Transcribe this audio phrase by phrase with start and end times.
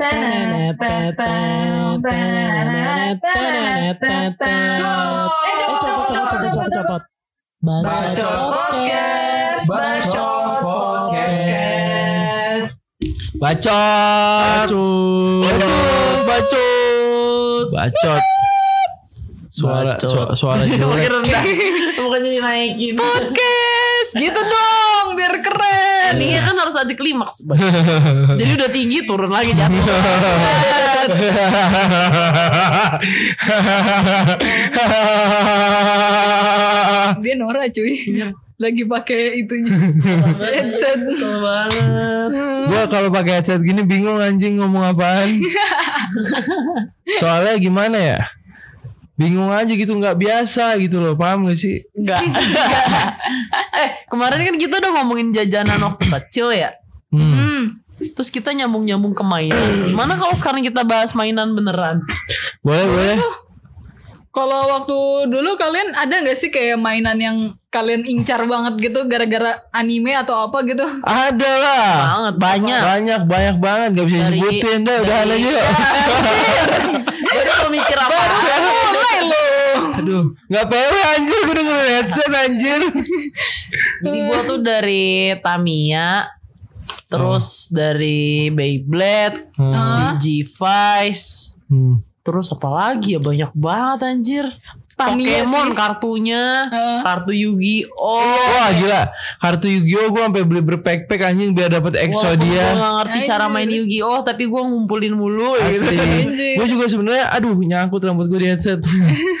[0.00, 2.00] Eh, cepet, cepet,
[6.00, 7.02] cepet, cepet, cepet.
[7.60, 8.16] Bacot
[8.48, 9.68] podcast.
[9.68, 12.80] Bacot podcast.
[13.36, 14.72] Bacot.
[15.44, 16.24] Bacot.
[16.24, 17.68] Bacot.
[17.68, 18.22] Bacot.
[19.52, 20.08] Suara Bacot.
[20.08, 21.04] su- suara Makin jelek.
[21.12, 21.44] rendah.
[22.00, 22.96] Bukannya dinaikin.
[22.96, 26.14] Podcast gitu dong biar keren.
[26.18, 27.46] Iya kan harus ada klimaks.
[28.40, 29.84] Jadi udah tinggi turun lagi jatuh.
[37.20, 37.94] Dia Nora cuy.
[38.60, 39.72] Lagi pakai itunya
[40.52, 41.00] headset.
[42.68, 45.32] Gua kalau pakai headset gini bingung anjing ngomong apaan.
[47.20, 48.20] Soalnya gimana ya?
[49.20, 51.84] Bingung aja gitu nggak biasa gitu loh paham gak sih?
[51.92, 52.24] Enggak.
[53.84, 56.72] eh kemarin kan kita udah ngomongin jajanan waktu kecil ya.
[57.12, 57.20] Hmm.
[57.20, 57.62] Hmm.
[58.00, 59.92] Terus kita nyambung-nyambung ke mainan.
[59.92, 62.00] Gimana kalau sekarang kita bahas mainan beneran?
[62.64, 63.16] Boleh boleh.
[64.30, 67.36] Kalau waktu dulu kalian ada nggak sih kayak mainan yang
[67.68, 70.86] kalian incar banget gitu gara-gara anime atau apa gitu?
[71.04, 71.88] Ada lah.
[71.92, 72.80] Banget banyak.
[72.80, 75.66] Banyak banyak banget gak bisa Dari- disebutin dah udah aja yuk.
[77.30, 78.22] Baru mikir apa?
[78.22, 78.69] Lo.
[80.46, 82.80] Nggak PW anjir gue dengerin headset anjir.
[84.02, 85.06] Jadi gua tuh dari
[85.38, 86.26] Tamiya,
[87.06, 90.16] terus dari Beyblade, Hmm.
[90.16, 92.02] Digivice, Hmm.
[92.20, 94.46] terus apa lagi ya banyak banget anjir.
[95.00, 95.76] Tamiya Pokemon sih.
[95.76, 97.00] kartunya, Heeh.
[97.00, 98.36] kartu Yu-Gi-Oh.
[98.52, 99.02] Wah gila,
[99.36, 102.66] kartu Yu-Gi-Oh gue sampai beli berpack-pack anjing biar dapat Exodia.
[102.68, 103.54] gue gak ngerti cara Anjir.
[103.56, 105.88] main Yu-Gi-Oh tapi gue ngumpulin mulu gitu.
[105.88, 105.96] Asli.
[106.26, 106.54] Anjir.
[106.54, 108.80] gue juga sebenarnya, aduh nyangkut rambut gue di headset.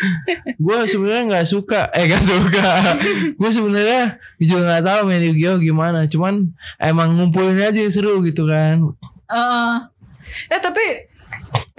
[0.64, 2.68] gue sebenarnya nggak suka, eh nggak suka.
[3.34, 4.02] gue sebenarnya
[4.38, 6.06] juga nggak tahu main Yu-Gi-Oh gimana.
[6.06, 8.80] Cuman emang ngumpulin aja yang seru gitu kan.
[9.26, 9.72] Heeh.
[10.46, 11.09] eh tapi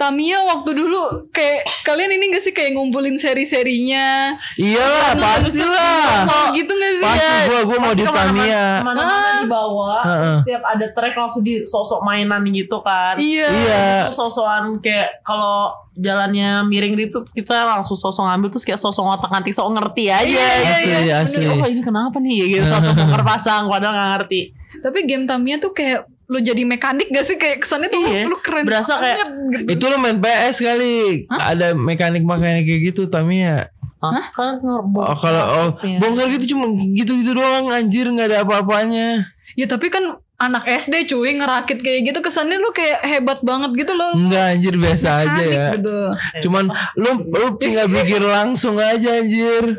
[0.02, 4.34] Tamiya waktu dulu kayak kalian ini gak sih kayak ngumpulin seri-serinya?
[4.58, 6.26] Iya lah, pastilah.
[6.26, 7.06] So, gitu gak sih?
[7.06, 8.82] Pasti gue gue mau di Tamiya.
[8.82, 10.18] Mana-mana dibawa, Heeh.
[10.18, 13.14] terus setiap ada track langsung di sosok mainan gitu kan.
[13.14, 13.46] Iya.
[13.46, 13.84] Iya.
[14.10, 19.54] Sosokan kayak kalau jalannya miring gitu kita langsung sosok ngambil terus kayak sosok otak nganti
[19.54, 20.26] sok ngerti aja.
[20.26, 21.14] Iya, iya, Asli, iya.
[21.22, 21.44] asli.
[21.46, 24.40] Oh ini kenapa nih gitu sosok poker pasang padahal gak ngerti.
[24.82, 28.24] Tapi game Tamiya tuh kayak lu jadi mekanik gak sih kayak kesannya tuh Iya.
[28.24, 29.68] lu, lu keren Berasa kayak- banget gitu.
[29.70, 31.28] Itu lo main PS kali.
[31.28, 33.68] Ada mekanik-mekanik kayak gitu Tamiya.
[34.00, 34.24] Hah?
[34.32, 35.68] Kan Oh, kalau oh,
[36.00, 39.28] bongkar gitu cuma gitu-gitu doang anjir nggak ada apa-apanya.
[39.52, 43.92] Ya tapi kan anak SD cuy ngerakit kayak gitu kesannya lu kayak hebat banget gitu
[43.92, 44.10] loh.
[44.10, 45.66] Enggak anjir biasa aja Mekanik ya.
[45.76, 45.98] gitu.
[46.42, 46.64] Cuman
[46.96, 49.78] lu lu tinggal gear langsung aja anjir.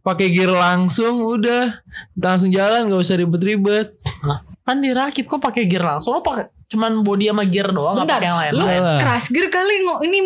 [0.00, 1.76] Pakai gear langsung udah
[2.14, 3.92] langsung jalan nggak usah ribet-ribet.
[4.68, 8.20] Kan dirakit kok pakai gear langsung lo pakai cuman body sama gear doang nggak Bentar,
[8.20, 8.52] pakai yang lain.
[8.52, 8.64] lu
[9.00, 10.18] crash gear kali ngo ini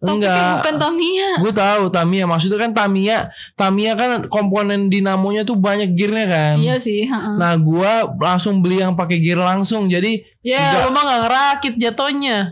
[0.00, 1.28] topiknya bukan Tamiya.
[1.36, 3.18] Gue tahu Tamiya maksudnya kan Tamiya
[3.52, 6.54] Tamiya kan komponen dinamonya tuh banyak gearnya kan.
[6.56, 7.36] Iya sih, heeh.
[7.36, 12.48] Nah gua langsung beli yang pakai gear langsung jadi Ya lu mah gak ngerakit jatuhnya.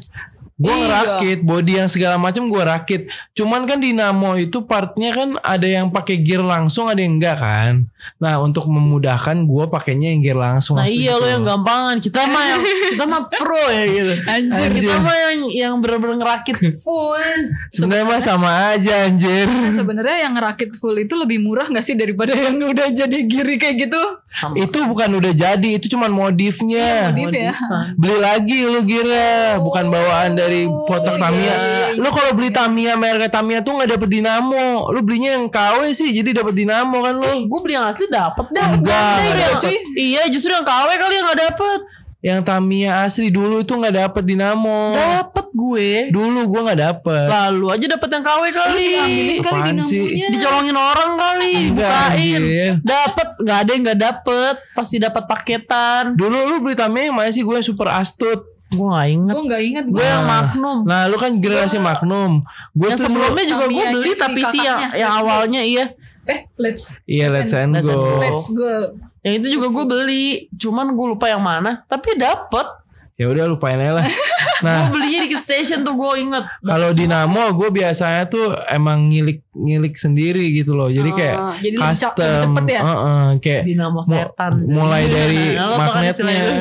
[0.59, 0.83] Gue Iya.
[0.85, 3.01] ngerakit body yang segala macam gue rakit.
[3.33, 7.87] Cuman kan dinamo itu partnya kan ada yang pakai gear langsung ada yang enggak kan.
[8.19, 10.79] Nah untuk memudahkan gue pakainya yang gear langsung.
[10.79, 11.23] Nah iya gitu.
[11.23, 11.97] lo yang gampangan.
[12.03, 14.13] Kita mah yang kita mah pro ya gitu.
[14.27, 14.71] Anjir.
[14.75, 17.39] Kita mah yang yang bener-bener ngerakit full.
[17.71, 19.47] Sebenarnya mah sama aja anjir.
[19.47, 23.57] Nah, sebenarnya yang ngerakit full itu lebih murah gak sih daripada yang udah jadi giri
[23.61, 24.03] kayak gitu?
[24.55, 27.11] itu bukan udah jadi, itu cuman modifnya.
[27.11, 27.55] Modif ya.
[27.99, 31.55] Beli lagi lu gearnya, bukan bawaan dari kotak iya, Tamiya.
[31.57, 34.89] iya, Lu kalau beli Tamiya merek Tamiya tuh nggak dapet dinamo.
[34.89, 37.45] Lu belinya yang KW sih, jadi dapet dinamo kan lu.
[37.45, 38.73] Gue beli yang asli dapet dah.
[38.73, 39.75] Enggak, dapet.
[39.93, 41.81] Iya justru yang KW kali yang gak dapet.
[42.19, 44.91] Yang Tamiya asli dulu itu nggak dapet dinamo.
[44.91, 46.11] Dapet gue.
[46.11, 47.27] Dulu gua nggak dapet.
[47.31, 48.91] Lalu aja dapet yang KW kali.
[48.99, 50.03] Ambilin kali Apaan sih?
[50.03, 50.27] dinamonya.
[50.35, 52.11] Dicolongin orang kali, Enggak, bukain.
[52.19, 52.43] anjir.
[52.83, 54.55] Dapet, nggak ada yang nggak dapet.
[54.75, 56.03] Pasti dapat paketan.
[56.19, 57.47] Dulu lu beli Tamiya yang mana sih?
[57.47, 58.58] Gue yang super astut.
[58.69, 59.33] Gue nggak inget.
[59.33, 60.05] Gue gak inget Gue gue.
[60.05, 60.79] yang Magnum.
[60.83, 62.32] Nah, lu kan generasi Magnum.
[62.70, 65.19] Gue yang tuh sebelumnya juga gue beli si tapi sih yang, yang go.
[65.19, 65.85] awalnya iya.
[66.25, 68.05] Eh, let's Iya, let's and Let's and go.
[68.06, 68.19] go.
[68.19, 68.75] let's go.
[69.20, 70.26] Yang itu juga gue beli.
[70.53, 71.82] Cuman gue lupa yang mana.
[71.85, 72.67] Tapi dapet.
[73.15, 74.05] Ya udah lupain aja lah.
[74.05, 74.15] Gue
[74.61, 76.44] Nah, belinya di Kid Station tuh gue inget.
[76.61, 80.87] kalau dinamo gue biasanya tuh emang ngilik ngilik sendiri gitu loh.
[80.87, 82.43] Jadi kayak Ah, jadi cap- lebih custom.
[82.44, 82.81] cepet ya?
[82.81, 84.53] Heeh, kayak Dinamo setan.
[84.62, 86.12] mulai dari Nah, magnetnya.
[86.12, 86.55] istilahnya?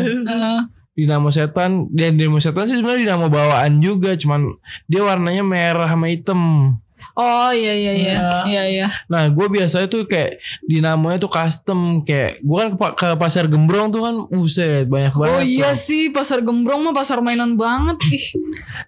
[0.97, 4.57] Dinamo setan dan dinamo setan sih sebenarnya dinamo bawaan juga, cuman
[4.89, 6.73] dia warnanya merah sama hitam.
[7.17, 8.13] Oh iya iya iya.
[8.13, 8.29] Iya.
[8.45, 8.87] Iya iya.
[9.09, 13.49] Nah gue biasanya tuh kayak dinamonya tuh custom kayak gue kan ke, pa- ke pasar
[13.49, 15.33] Gembrong tuh kan uset banyak banget.
[15.33, 15.81] Oh iya tuh.
[15.81, 17.97] sih pasar Gembrong mah pasar mainan banget.
[18.13, 18.27] Ih.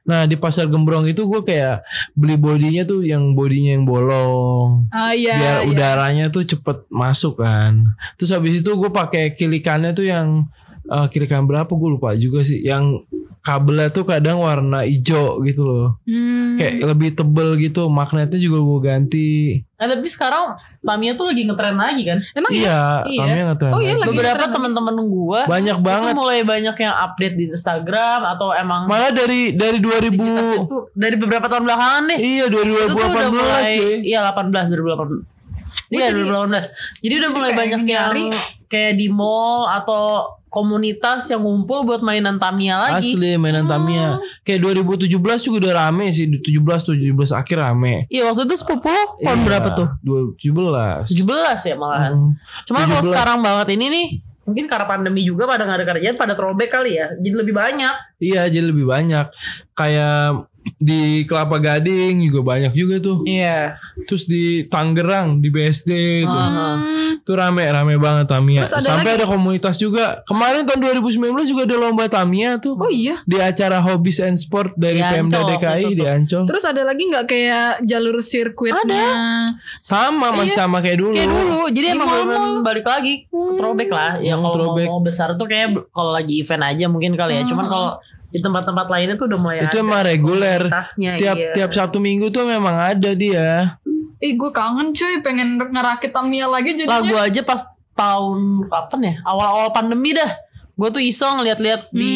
[0.06, 4.89] Nah di pasar Gembrong itu gue kayak beli bodinya tuh yang bodinya yang bolong.
[4.94, 5.38] Ah iya.
[5.38, 5.69] biar iya.
[5.69, 7.94] udaranya tuh cepet masuk kan.
[8.17, 10.50] Terus habis itu gue pakai kilikannya tuh yang
[10.81, 12.60] eh, kilikan berapa gue lupa juga sih.
[12.60, 13.04] Yang
[13.40, 15.88] kabelnya tuh kadang warna hijau gitu loh.
[16.04, 16.56] Hmm.
[16.56, 17.88] Kayak lebih tebel gitu.
[17.88, 19.30] Magnetnya juga gue ganti.
[19.74, 22.20] Nah, tapi sekarang Tamiya tuh lagi ngetren lagi kan.
[22.34, 23.04] Emang iya.
[23.04, 23.22] Iya, Iya.
[23.26, 23.72] kami ngetren.
[23.72, 26.14] Oh iya, lagi Beberapa teman-teman gua Banyak itu banget.
[26.14, 31.16] mulai banyak yang update di Instagram atau emang Malah dari dari 2000 aktivitas itu dari
[31.16, 32.18] beberapa tahun belakangan deh.
[32.18, 33.96] Iya itu tuh udah 2018 mulai cuy.
[34.04, 35.24] iya 18 2018.
[35.90, 36.66] Iya jadi- 2018.
[37.00, 38.26] Jadi udah mulai banyak yang nyari.
[38.69, 43.13] Kayak di mall atau komunitas yang ngumpul buat mainan Tamiya lagi.
[43.13, 44.18] Asli mainan Tamiya.
[44.42, 46.25] Kayak 2017 juga udah rame sih.
[46.25, 48.10] 17 17 akhir rame.
[48.10, 49.88] Iya waktu itu sepupu tahun Iya, berapa tuh?
[50.38, 51.06] 17.
[51.06, 52.13] 17 ya malahan.
[52.18, 52.31] Hmm.
[52.66, 53.10] Cuman kalau 17.
[53.13, 54.07] sekarang banget ini nih
[54.50, 57.13] mungkin karena pandemi juga pada nggak ada kerjaan pada throwback kali ya.
[57.21, 57.95] Jadi lebih banyak.
[58.18, 59.30] Iya jadi lebih banyak
[59.77, 63.80] Kayak di Kelapa Gading juga banyak juga tuh Iya.
[64.04, 65.89] Terus di Tangerang Di BSD
[66.21, 66.69] tuh Aha.
[67.19, 71.19] Tuh rame rame banget Tamiya Terus ada Sampai lagi- ada komunitas juga Kemarin tahun 2019
[71.45, 73.19] juga ada lomba Tamiya tuh Oh iya.
[73.24, 76.06] Di acara Hobbies and Sport Dari Di Pemda Ancol DKI itu Di.
[76.06, 79.07] Ancol Terus ada lagi nggak kayak jalur sirkuitnya?
[79.80, 80.60] Sama masih Iya.
[80.60, 82.10] sama kayak dulu Kayak dulu, jadi Di emang
[82.62, 84.12] balik lagi ke throwback lah.
[84.19, 84.88] Ya Hmm, kalau throwback.
[84.88, 87.44] mau, mau besar tuh kayak kalau lagi event aja mungkin kali ya.
[87.44, 87.71] Cuman Hmm.
[87.71, 87.92] kalau
[88.30, 90.62] di tempat-tempat lainnya tuh udah mulai Itu ada emang reguler
[90.94, 91.54] Tiap iya.
[91.58, 93.78] tiap Sabtu Minggu tuh memang ada dia
[94.20, 97.10] Ih gue kangen cuy pengen ngerakit Tamiya lagi Lah jadinya.
[97.10, 97.62] gue aja pas
[98.00, 98.40] tahun
[98.72, 99.14] kapan ya?
[99.28, 100.31] Awal-awal pandemi dah.
[100.80, 102.16] Gue tuh iseng lihat-lihat di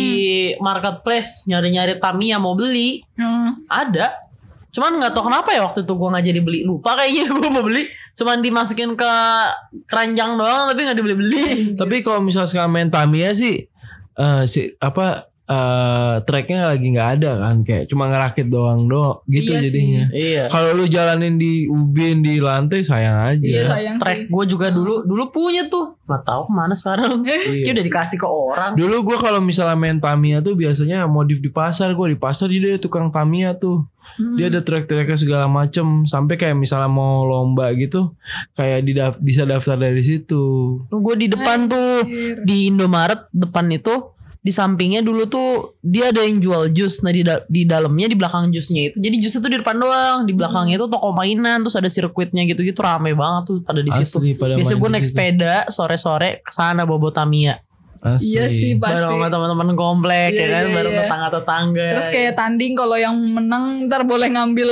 [0.64, 3.04] marketplace nyari-nyari Tamiya mau beli.
[3.20, 3.60] Hmm.
[3.68, 4.24] Ada.
[4.72, 6.60] Cuman nggak tahu kenapa ya waktu itu gue nggak jadi beli.
[6.64, 7.84] Lupa kayaknya gue mau beli.
[8.16, 9.14] Cuman dimasukin ke
[9.88, 11.76] keranjang doang tapi nggak dibeli-beli.
[11.76, 13.68] Tapi kalau misal sekarang main Tamiya sih
[14.14, 19.54] eh si apa eh tracknya lagi nggak ada kan kayak cuma ngerakit doang doang gitu
[19.54, 19.70] Iya sih.
[19.70, 20.04] jadinya.
[20.10, 20.44] Iya.
[20.50, 23.46] Kalau lu jalanin di ubin di lantai sayang aja.
[23.46, 24.30] Iya sayang track sih.
[24.30, 27.22] gue juga dulu dulu punya tuh nggak tahu ke mana sekarang
[27.54, 27.70] Iya.
[27.72, 31.94] Udah dikasih ke orang Dulu gua kalau misalnya main Tamiya tuh biasanya modif di pasar
[31.94, 33.86] gua di pasar jadi ada tukang Tamiya tuh.
[34.14, 34.38] Hmm.
[34.38, 38.14] Dia ada track-tracknya segala macem sampai kayak misalnya mau lomba gitu
[38.54, 40.78] kayak di bisa daftar dari situ.
[40.86, 42.46] gue di depan tuh Anjir.
[42.46, 45.50] di Indomaret depan itu di sampingnya dulu tuh
[45.80, 49.16] dia ada yang jual jus nah di da- di dalamnya di belakang jusnya itu jadi
[49.18, 53.12] jusnya tuh di depan doang di belakangnya itu toko mainan terus ada sirkuitnya gitu-gitu rame
[53.14, 56.84] banget tuh pada di situ Asli pada biasa main gue naik sepeda sore-sore ke sana
[56.84, 57.56] bawa Tamiya
[58.04, 58.36] Asli.
[58.36, 59.00] Iya sih pasti.
[59.00, 61.02] bareng sama teman-teman komplek Iya, ya kan iya, bareng iya.
[61.02, 64.68] tetangga-tetangga Terus kayak tanding kalau yang menang ntar boleh ngambil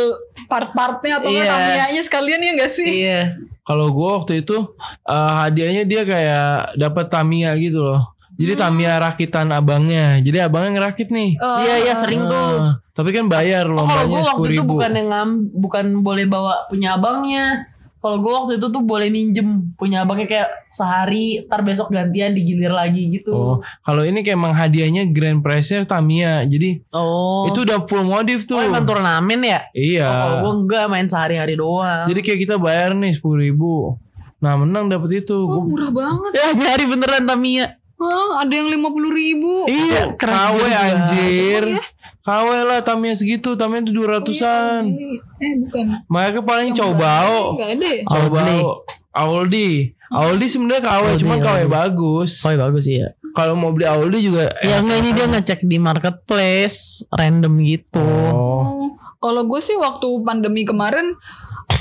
[0.45, 1.53] part-partnya atau nggak Iya.
[1.53, 2.89] Tamiya-nya sekalian ya gak sih?
[2.99, 3.19] iya
[3.61, 4.75] Kalau gue waktu itu
[5.05, 8.11] eh, hadiahnya dia kayak dapat Tamiya gitu loh.
[8.41, 10.17] Jadi Tamiya rakitan abangnya.
[10.17, 11.37] Jadi abangnya ngerakit nih.
[11.37, 14.91] Oh, iya iya sering tuh Ah, tapi kan bayar Oh, kalau gue waktu itu bukan
[14.91, 17.69] yang ngam- bukan boleh bawa punya abangnya.
[17.97, 19.45] Kalau gue waktu itu tuh boleh minjem
[19.77, 23.29] punya abangnya kayak sehari, ntar besok gantian digilir lagi gitu.
[23.29, 26.41] Oh, kalau ini kayak emang hadiahnya grand prize-nya Tamiya.
[26.43, 27.45] Jadi Oh.
[27.45, 28.57] itu udah full modif tuh.
[28.57, 29.69] Oh, emang turnamen ya?
[29.69, 30.01] Iya.
[30.03, 32.09] Oh, kalau gue enggak main sehari-hari doang.
[32.09, 33.93] Jadi kayak kita bayar nih sepuluh ribu.
[34.41, 35.37] Nah menang dapet itu.
[35.37, 36.31] Oh, murah banget.
[36.41, 37.77] ya nyari beneran Tamiya.
[38.01, 39.69] Hah, ada yang 50 ribu.
[39.69, 41.63] Iya, KW anjir.
[41.69, 41.83] Oh, iya?
[42.21, 43.53] KW lah Tamiya segitu.
[43.53, 44.89] Tamiya itu dua ratusan.
[44.89, 45.85] Ini, eh bukan.
[46.09, 47.37] Mereka paling Yang cobao.
[47.53, 48.03] Enggak ada ya?
[48.09, 48.67] Cobao.
[49.13, 49.69] Auldi.
[50.09, 52.41] Auldi sebenarnya KW cuman KW bagus.
[52.41, 53.13] Oh, bagus sih ya.
[53.31, 58.03] Kalau mau beli Auldi juga Ya enggak ini dia ngecek di marketplace random gitu.
[58.03, 58.65] Oh.
[58.65, 58.87] Oh,
[59.21, 61.13] Kalau gue sih waktu pandemi kemarin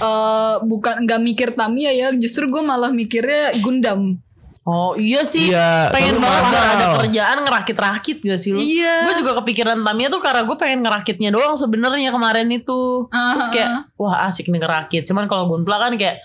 [0.00, 4.20] eh bukan nggak mikir Tamiya ya, justru gue malah mikirnya Gundam.
[4.68, 5.48] Oh, iya sih.
[5.48, 6.76] Iya, pengen banget mahal.
[6.76, 8.60] ada kerjaan ngerakit-rakit gak sih lu?
[8.60, 9.08] Iya.
[9.08, 13.08] Gue juga kepikiran Tamiya tuh karena gue pengen ngerakitnya doang sebenarnya kemarin itu.
[13.08, 15.08] Ah, Terus kayak wah asik nih ngerakit.
[15.08, 16.20] Cuman kalau Gunpla kan kayak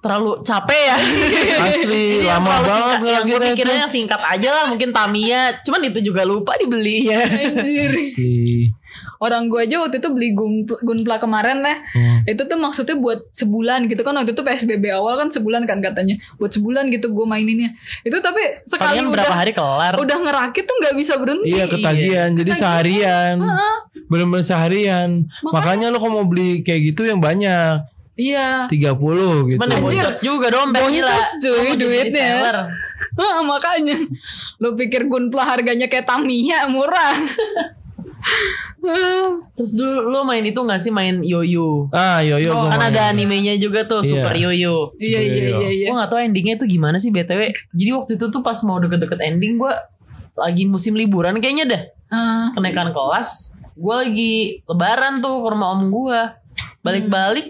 [0.00, 0.96] terlalu capek ya.
[1.68, 5.60] Asli yang lama banget singkat, yang gue yang singkat aja lah mungkin Tamiya.
[5.60, 7.20] Cuman itu juga lupa dibeli ya.
[7.20, 7.92] Anjir.
[9.22, 11.76] Orang gue aja waktu itu beli Gunpla, Gunpla kemarin lah.
[11.94, 12.26] Hmm.
[12.26, 16.18] Itu tuh maksudnya buat sebulan gitu kan waktu itu PSBB awal kan sebulan kan katanya.
[16.38, 17.74] Buat sebulan gitu gue maininnya.
[18.02, 19.92] Itu tapi sekali Palingan udah berapa hari kelar.
[19.98, 21.46] udah ngerakit tuh nggak bisa berhenti.
[21.50, 23.36] Iya ketagihan jadi seharian.
[24.10, 25.10] Bener-bener seharian.
[25.42, 27.94] Makanya lo kalau mau beli kayak gitu yang banyak.
[28.14, 28.70] Iya.
[28.70, 29.58] 30 gitu.
[29.58, 30.70] Boncos juga gila.
[30.70, 32.62] Boncos, cuy, duitnya.
[33.18, 33.98] Hah, makanya
[34.62, 37.14] lu pikir Gunpla harganya kayak Tamiya murah.
[39.54, 41.88] Terus dulu lo main itu gak sih main yoyo?
[41.90, 44.10] Ah, yo yo Oh, Kan ada animenya juga tuh Iya.
[44.10, 44.92] Super Yoyo.
[44.98, 45.86] Iya iya iya iya.
[45.90, 47.54] Gue gak tau endingnya tuh gimana sih BTW.
[47.72, 49.72] Jadi waktu itu tuh pas mau deket-deket ending gue
[50.34, 51.82] lagi musim liburan kayaknya dah.
[52.10, 52.46] Ah.
[52.52, 53.54] Kenaikan kelas.
[53.74, 54.34] Gue lagi
[54.66, 56.20] lebaran tuh ke rumah om gue.
[56.82, 57.46] Balik-balik.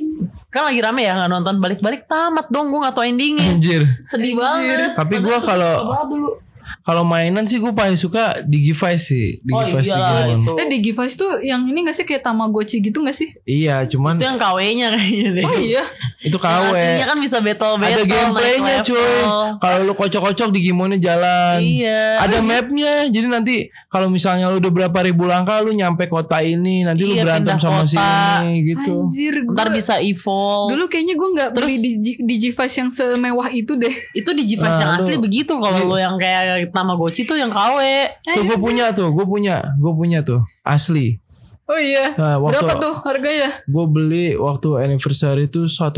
[0.48, 3.48] Kan lagi rame ya gak nonton balik-balik tamat dong gue gak tau endingnya.
[3.48, 3.82] Anjir.
[4.06, 4.94] Sedih banget.
[4.94, 6.38] Tapi tuh kalau-.
[6.84, 9.40] Kalau mainan sih gue paling suka Digivice sih.
[9.46, 10.38] Oh Digivice iyalah Digimon.
[10.38, 10.52] itu.
[10.54, 13.32] Eh di Givice tuh yang ini gak sih kayak Tamagotchi gitu gak sih?
[13.42, 15.44] Iya, cuman Itu yang KW-nya kayaknya deh.
[15.44, 15.84] Oh iya.
[16.20, 16.74] itu Yang KW.
[16.74, 17.88] aslinya kan bisa battle-battle.
[17.90, 19.16] Ada gameplaynya cuy.
[19.58, 21.58] Kalau lu kocok-kocok Digimonnya jalan.
[21.58, 22.20] Iya.
[22.20, 23.54] Ada mapnya, jadi nanti
[23.86, 27.48] kalau misalnya lu udah berapa ribu langkah lu nyampe kota ini, nanti lu Iya, berantem
[27.50, 27.88] pindah sama kota.
[27.90, 28.92] sini gitu.
[29.02, 29.52] Anjir gue.
[29.52, 30.68] Ntar bisa evolve.
[30.70, 33.94] Dulu kayaknya gue gak Terus- beli di, G- di Givice yang semewah itu deh.
[34.12, 37.48] itu di G5 Nah, yang lu- asli begitu kalau lo yang kayak Tamagotchi tuh yang
[37.48, 37.78] KW.
[38.26, 41.22] Tuh gue punya tuh, gue punya, gue punya tuh asli.
[41.64, 42.12] Oh iya.
[42.12, 43.64] Nah, waktu Berapa tuh harganya?
[43.64, 45.96] gue beli waktu anniversary itu 1,7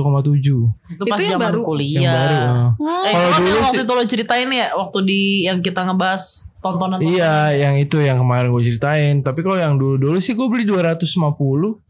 [0.87, 1.61] Itu pas Itu yang zaman baru?
[1.65, 1.99] kuliah.
[1.99, 2.37] yang baru.
[2.39, 2.71] ah.
[3.03, 6.23] Eh, Kalau dulu waktu sih- itu lo ceritain ya waktu di yang kita ngebahas
[6.61, 9.15] tontonan Iya, yang itu yang kemarin gue ceritain.
[9.21, 11.83] Tapi kalau yang dulu-dulu sih gue beli 250.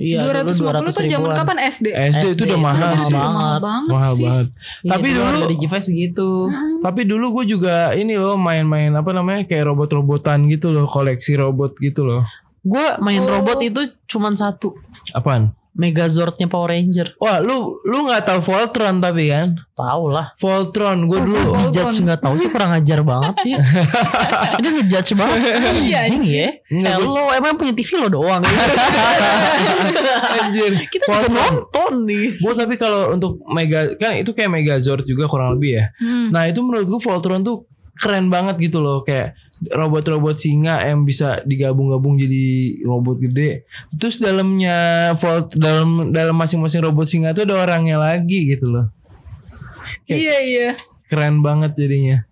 [0.00, 1.86] Iya, dulu 250 tuh zaman kapan SD?
[1.92, 3.12] SD, itu udah itu mahal mahal sih.
[3.12, 3.20] banget.
[3.30, 4.24] mahal banget Mahal sih.
[4.24, 4.46] banget.
[4.80, 6.28] Iya, Tapi dulu di G5 segitu.
[6.80, 11.76] Tapi dulu gue juga ini loh main-main apa namanya kayak robot-robotan gitu loh, koleksi robot
[11.76, 12.24] gitu loh.
[12.60, 13.28] Gue main Oh.
[13.30, 14.72] robot itu cuman satu.
[15.12, 15.52] Apaan?
[15.70, 17.14] Megazordnya Power Ranger.
[17.22, 19.54] Wah, lu lu nggak tahu Voltron tapi kan?
[19.78, 20.34] Tahu lah.
[20.34, 21.54] Voltron gue dulu.
[21.54, 21.94] Voltron.
[21.94, 23.58] Judge nggak tahu sih kurang ajar banget ya.
[24.60, 25.38] Ini ngejudge banget.
[25.78, 26.48] Iya, Anjing ya.
[26.74, 28.42] Enggak, Hello, emang punya TV lo doang.
[30.42, 30.72] Anjir.
[30.90, 31.38] Kita juga Voltron.
[31.38, 32.26] nonton nih.
[32.42, 35.84] Gue tapi kalau untuk Mega kan itu kayak Megazord juga kurang lebih ya.
[36.02, 36.34] Hmm.
[36.34, 39.36] Nah itu menurut gue Voltron tuh keren banget gitu loh kayak
[39.68, 43.68] robot-robot singa yang bisa digabung-gabung jadi robot gede.
[44.00, 48.86] Terus dalamnya Volt dalam dalam masing-masing robot singa tuh ada orangnya lagi gitu loh.
[50.08, 50.68] Iya iya.
[51.12, 52.24] Keren banget jadinya.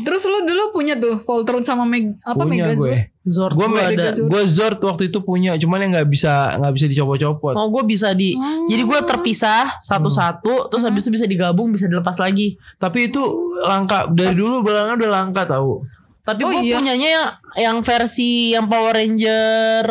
[0.00, 2.80] Terus lu dulu punya tuh Voltron sama Meg apa punya Megazord?
[2.80, 2.96] gue.
[3.20, 4.16] Zord Gue gua ada.
[4.16, 4.16] ada.
[4.16, 7.52] Gue Zord waktu itu punya, cuman yang nggak bisa nggak bisa dicopot-copot.
[7.52, 8.64] Oh gue bisa di Oh.
[8.64, 13.20] Jadi gue terpisah Satu-satu Terus habis itu bisa digabung Bisa dilepas lagi Tapi itu
[13.66, 15.84] langka dari dulu belakangnya udah langka tahu.
[16.32, 16.74] Tapi Oh, gue iya.
[16.74, 19.84] punyanya yang Yang versi Yang Power Ranger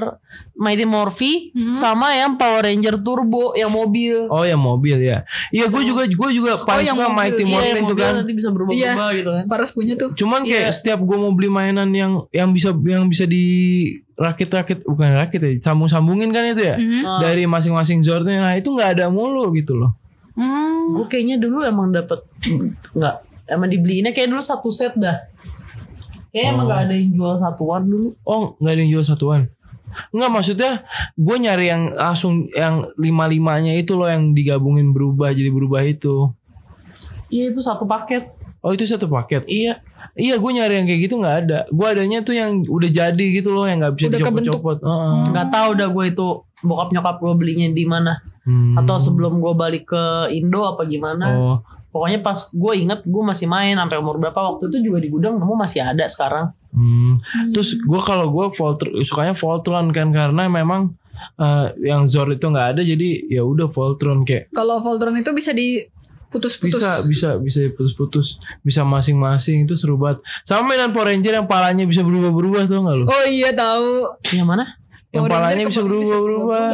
[0.55, 1.71] Mighty Morphe Hmm.
[1.71, 5.23] Sama yang Power Ranger Turbo Yang mobil Oh yang mobil ya.
[5.49, 7.17] Iya gue juga gue juga paling yang suka mobil.
[7.17, 8.13] Mighty Iya, Morphin yang itu kan.
[8.15, 10.09] nanti bisa berubah-ubah gitu kan Paras punya tuh.
[10.13, 10.73] Cuman kayak Iya.
[10.73, 13.45] setiap gue mau beli mainan yang yang bisa yang bisa di
[14.13, 16.75] rakit-rakit bukan rakit ya, sambung-sambungin kan itu ya.
[16.75, 17.03] Hmm.
[17.03, 17.19] Ah.
[17.21, 19.95] Dari masing-masing Zordnya nah itu nggak ada mulu gitu loh.
[20.33, 20.91] Hmm.
[20.93, 22.19] Gue kayaknya dulu emang dapet
[22.89, 23.15] Nggak
[23.45, 25.17] Emang dibeliinnya kayak dulu satu set dah
[26.29, 26.69] Kayaknya emang Oh.
[26.69, 29.41] gak ada yang jual satuan dulu Oh nggak ada yang jual satuan.
[30.09, 30.71] Nggak maksudnya
[31.15, 36.29] gue nyari yang langsung yang lima limanya itu loh yang digabungin berubah jadi berubah itu.
[37.27, 39.45] Iya itu satu paket Oh itu satu paket.
[39.45, 39.79] Iya
[40.13, 41.59] Iya gue nyari yang kayak gitu nggak ada.
[41.69, 44.53] Gue adanya tuh yang udah jadi gitu loh yang nggak bisa Udah kebentuk.
[44.53, 44.77] dicopot-copot.
[44.81, 45.15] Heeh.
[45.31, 46.27] nggak tahu dah gue itu
[46.59, 48.73] bokap nyokap gue belinya di mana Hmm.
[48.75, 51.57] atau sebelum gue balik ke Indo apa gimana Oh
[51.99, 55.35] pokoknya pas gue inget gue masih main sampai umur berapa waktu itu juga di gudang
[55.35, 56.55] kamu masih ada sekarang.
[56.71, 57.19] Hmm.
[57.51, 60.95] Terus gue kalau gue Voltron sukanya Voltron kan karena memang
[61.35, 65.51] eh, yang Zord itu nggak ada jadi ya udah Voltron kayak Kalau Voltron itu bisa
[65.51, 66.79] diputus-putus.
[66.79, 70.23] bisa bisa bisa putus-putus bisa masing-masing itu seru banget.
[70.41, 74.15] Sama mainan Power Ranger yang palanya bisa berubah-berubah tuh nggak lo Oh iya tahu.
[74.31, 74.79] yang mana?
[75.09, 76.69] Yang Power palanya Ranger bisa berubah-berubah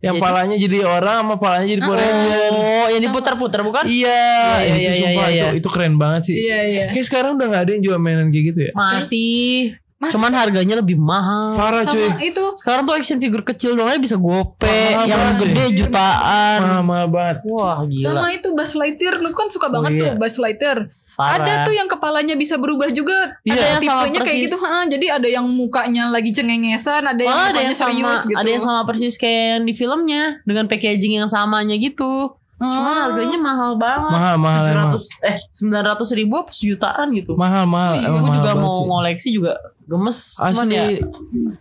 [0.00, 3.84] yang Jadi- palanya jadi orang sama palanya jadi Power Ranger oh yang diputar-putar bukan?
[3.84, 4.22] Iya
[4.58, 5.58] Iya, itu iya, iya, sumpah iya, itu iya.
[5.58, 6.36] itu keren banget sih.
[6.36, 6.86] Iya iya.
[6.90, 8.72] kayak sekarang udah nggak ada yang jual mainan kayak gitu ya?
[8.72, 9.76] Masih.
[9.96, 11.54] Mas- cuman harganya lebih mahal.
[11.54, 12.08] Parah cuy.
[12.08, 12.44] Sama itu.
[12.56, 15.76] Sekarang tuh action figure kecil doang aja bisa gope Mahal yang banget, gede cuy.
[15.76, 16.58] jutaan.
[16.80, 17.36] Mahal banget.
[17.44, 18.00] Wah gila.
[18.00, 19.20] Sama itu Buzz Lightyear.
[19.20, 20.00] Lu kan suka Oh, banget iya.
[20.00, 20.88] tuh Buzz Lightyear.
[21.20, 21.36] Parah.
[21.38, 23.36] Ada tuh yang kepalanya bisa berubah juga.
[23.42, 23.52] Iya.
[23.52, 24.56] ada yang sama tipenya kayak gitu.
[24.58, 24.78] ha.
[24.86, 28.38] Jadi ada yang mukanya lagi cengengesan, ada yang ada mukanya yang sama serius gitu.
[28.38, 33.04] ada yang sama persis kayak yang di filmnya dengan packaging yang samanya gitu cuman Hmm.
[33.08, 37.96] harganya mahal banget mahal mahal emang 700 eh 900 ribu apa sejutaan gitu mahal mahal
[37.96, 38.84] Iya, emang Gue mahal juga mau sih.
[38.84, 40.84] ngoleksi juga gemes cuman Asli ya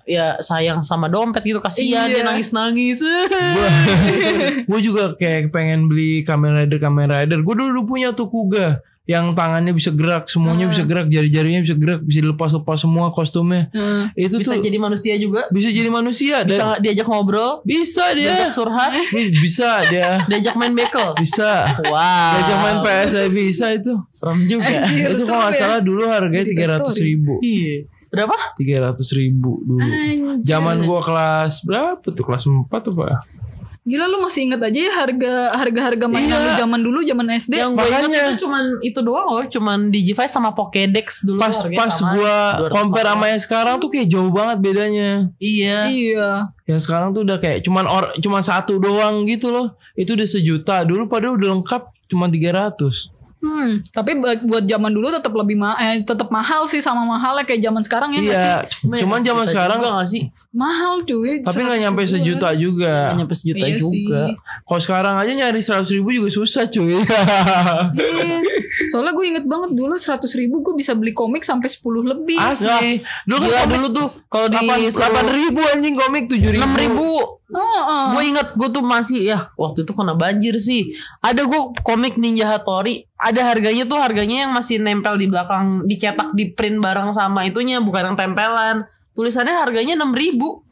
[0.05, 2.11] ya sayang sama dompet gitu kasihan Iya.
[2.11, 2.99] dia nangis nangis
[4.61, 9.33] gue juga kayak pengen beli Kamen Rider Kamen Rider gue dulu punya tuh Kuga yang
[9.33, 10.71] tangannya bisa gerak semuanya Hmm.
[10.71, 14.13] bisa gerak jari-jarinya bisa gerak bisa dilepas-lepas semua kostumnya Hmm.
[14.13, 18.29] itu bisa tuh jadi manusia juga bisa jadi manusia dan bisa diajak ngobrol bisa dia
[18.29, 23.97] diajak curhat Bi- bisa dia diajak main bekel bisa wow diajak main PS bisa itu
[24.05, 25.59] serem juga Anjir, itu kalau nggak ya.
[25.59, 28.33] salah dulu harganya tiga ratus ribu iya Berapa?
[28.57, 29.85] Tiga ratus ribu dulu.
[29.85, 30.41] Anjir.
[30.41, 32.25] Zaman gua kelas berapa tuh?
[32.25, 33.21] Kelas 4 apa?
[33.81, 36.45] Gila lu masih inget aja ya harga harga harga mainan Iya.
[36.45, 37.53] lu zaman dulu zaman SD.
[37.55, 38.21] Yang gue ingat makanya.
[38.21, 41.39] itu cuman itu doang loh, cuman Digivice sama Pokédex dulu.
[41.39, 42.13] Pas pas sama.
[42.13, 45.11] gua 200 compare sama yang sekarang tuh kayak jauh banget bedanya.
[45.37, 45.77] Iya.
[45.87, 46.29] Iya.
[46.65, 49.67] Yang sekarang tuh udah kayak cuman or, cuman satu doang gitu loh.
[49.93, 50.83] Itu udah sejuta.
[50.83, 53.09] Dulu padahal udah lengkap cuman 300.
[53.39, 57.63] Hmm, tapi buat- zaman dulu tetap lebih ma eh, tetap mahal sih sama mahalnya kayak
[57.63, 58.99] zaman sekarang ya Iya, sih?
[58.99, 60.27] cuman zaman sekarang juga gak sih?
[60.49, 61.45] Mahal cuy.
[61.45, 62.15] tapi nggak 100 nyampe ribuan.
[62.17, 62.95] sejuta juga.
[63.13, 64.21] Gak nyampe sejuta Iya juga.
[64.65, 67.05] Kalau sekarang aja nyari 100 ribu juga susah cuy.
[67.93, 68.41] Iya.
[68.89, 72.37] Soalnya gue inget banget dulu 100 ribu gue bisa beli komik sampai 10 lebih.
[72.41, 72.97] Asli.
[73.29, 76.57] Dulu Gila kan komik dulu tuh kalau di 8, ribu anjing komik 7 ribu.
[76.57, 77.09] enam ribu.
[77.49, 78.05] Oh, oh.
[78.17, 80.97] Gue inget gue tuh masih ya waktu itu kena banjir sih.
[81.21, 83.05] Ada gue komik Ninja Hattori.
[83.21, 87.81] Ada harganya tuh harganya yang masih nempel di belakang dicetak di print bareng sama itunya
[87.81, 88.89] bukan yang tempelan.
[89.19, 90.63] Tulisannya harganya enam ribu.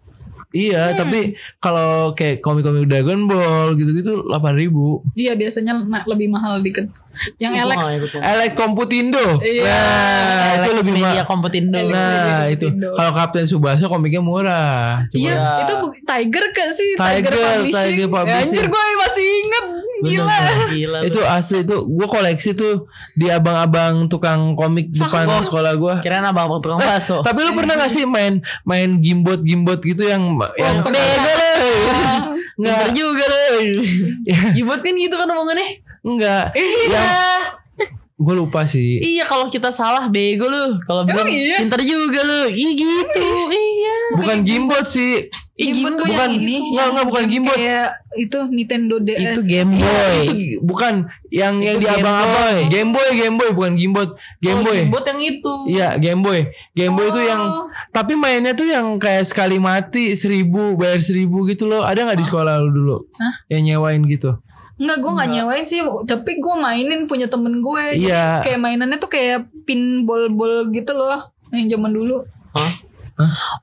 [0.56, 5.04] Iya, tapi kalau kayak komik-komik Dragon Ball gitu-gitu 8 ribu.
[5.12, 6.88] Iya biasanya lebih mahal dikit.
[7.38, 7.80] Yang Gua Alex.
[8.16, 9.26] Elek Komputindo.
[9.40, 9.64] Iya.
[9.68, 11.08] Nah, itu Alex lebih Media.
[11.08, 11.26] Alex
[11.88, 12.90] Nah, itu Komputindo.
[12.94, 15.06] kalau Kapten Subasa komiknya murah.
[15.08, 15.50] Cuma Iya, Ya.
[15.62, 16.90] itu Tiger kan sih?
[16.94, 17.74] Tiger, Publishing.
[17.74, 18.34] Tiger Publishing.
[18.34, 19.66] Ya, anjir gue masih inget.
[19.98, 20.40] Gila.
[20.70, 21.00] Gila.
[21.02, 25.42] itu asli itu gue koleksi tuh di abang-abang tukang komik depan Sama.
[25.42, 25.94] sekolah gue.
[26.00, 27.26] Kirain abang tukang bakso.
[27.26, 32.38] Tapi lu pernah gak sih main main gimbot gimbot gitu yang yang bego loh.
[32.58, 32.94] Nggak.
[32.94, 33.58] Juga loh.
[34.54, 35.82] Gimot kan gitu kan omongannya.
[36.08, 36.88] Enggak Iya.
[36.88, 37.10] yang
[38.18, 38.98] gue lupa sih.
[38.98, 40.82] Iya kalau kita salah bego lu.
[40.82, 41.62] Kalau bilang iya?
[41.62, 42.50] pinter juga lu.
[42.50, 43.26] Ih gitu.
[43.48, 43.96] Iya.
[44.16, 45.30] Bukan gimbot sih.
[45.54, 46.56] Ih, Gimbot tuh bukan- yang ini.
[46.62, 47.58] nggak, yang nggak, bukan gimbot.
[47.58, 49.22] Kayak itu Nintendo DS.
[49.34, 50.18] Itu Game Boy.
[50.22, 50.94] Itu bukan
[51.30, 52.34] yang yang Itu di Game abang-abang.
[52.36, 52.58] Boy.
[52.70, 54.10] Game Boy, Game Boy bukan gimbot.
[54.38, 54.78] Game Oh, Boy.
[54.80, 55.54] Gimbot yang itu.
[55.68, 56.40] Iya Game Boy
[56.72, 57.66] Game Boy itu yang Oh.
[57.90, 62.26] Tapi mainnya tuh yang kayak sekali mati Seribu Bayar seribu gitu loh Ada gak di
[62.26, 63.34] sekolah lu dulu Hah?
[63.48, 64.38] Yang nyewain gitu
[64.78, 67.84] Enggak, gue nggak nyewain sih, tapi gue mainin punya temen gue.
[67.98, 68.46] Jadi Iya.
[68.46, 72.22] kayak mainannya tuh kayak pinball-ball gitu loh, yang zaman dulu.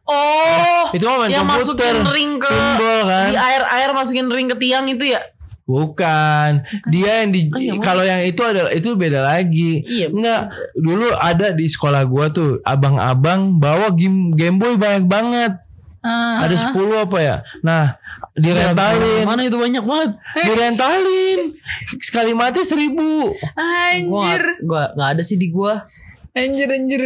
[0.04, 0.82] Oh.
[0.90, 4.50] Itu mah main yang komputer masukin ring ke Pinball kan di air air masukin ring
[4.50, 5.22] ke tiang itu ya.
[5.64, 6.60] Bukan
[6.92, 7.80] Dia yang di Oh, mana?
[7.80, 12.60] Kalau yang itu ada Itu beda lagi Iya, Enggak Dulu ada di sekolah gua tuh
[12.60, 15.56] Abang-abang Bawa game, game Boy banyak banget
[16.04, 17.96] Ah, Ada 10 apa ya Nah
[18.34, 20.10] Direntalin Mana itu banyak banget.
[20.36, 21.54] Direntalin
[21.98, 25.86] Sekali mati seribu anjir, nggak- gua nggak ada sih di gua.
[26.32, 27.02] anjir, anjir.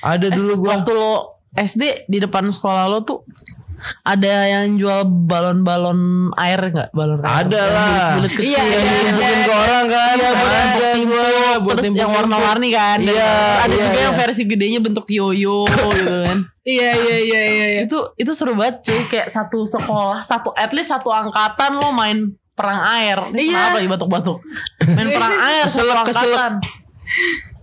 [0.00, 1.12] Ada dulu gua Waktu lo
[1.50, 3.24] SD di depan sekolah lo tuh
[4.02, 6.00] ada yang jual balon-balon
[6.34, 6.88] air nggak?
[6.90, 7.44] Balon air.
[7.44, 7.86] Ada Yang lah.
[7.86, 8.46] bulat-bulat kecil.
[8.46, 11.60] Iya, yang iya, ditimpukin ke orang kan Iya, buat ada timpuk, buat terus yang
[11.94, 12.16] timpuk-timpuk.
[12.16, 12.98] warna-warni kan.
[13.00, 14.04] Iya, ada iya, juga iya.
[14.04, 16.38] yang versi gedenya bentuk yoyo gitu kan.
[16.62, 17.66] Iya, iya, iya, iya.
[17.70, 17.80] iya.
[17.84, 22.18] itu itu seru banget cuy kayak satu sekolah, satu at least satu angkatan lo main
[22.52, 23.18] perang air.
[23.30, 23.58] Ini Iya.
[23.62, 24.38] Kenapa lagi batuk-batuk?
[24.90, 26.52] Main perang air satu Keselak, keselak.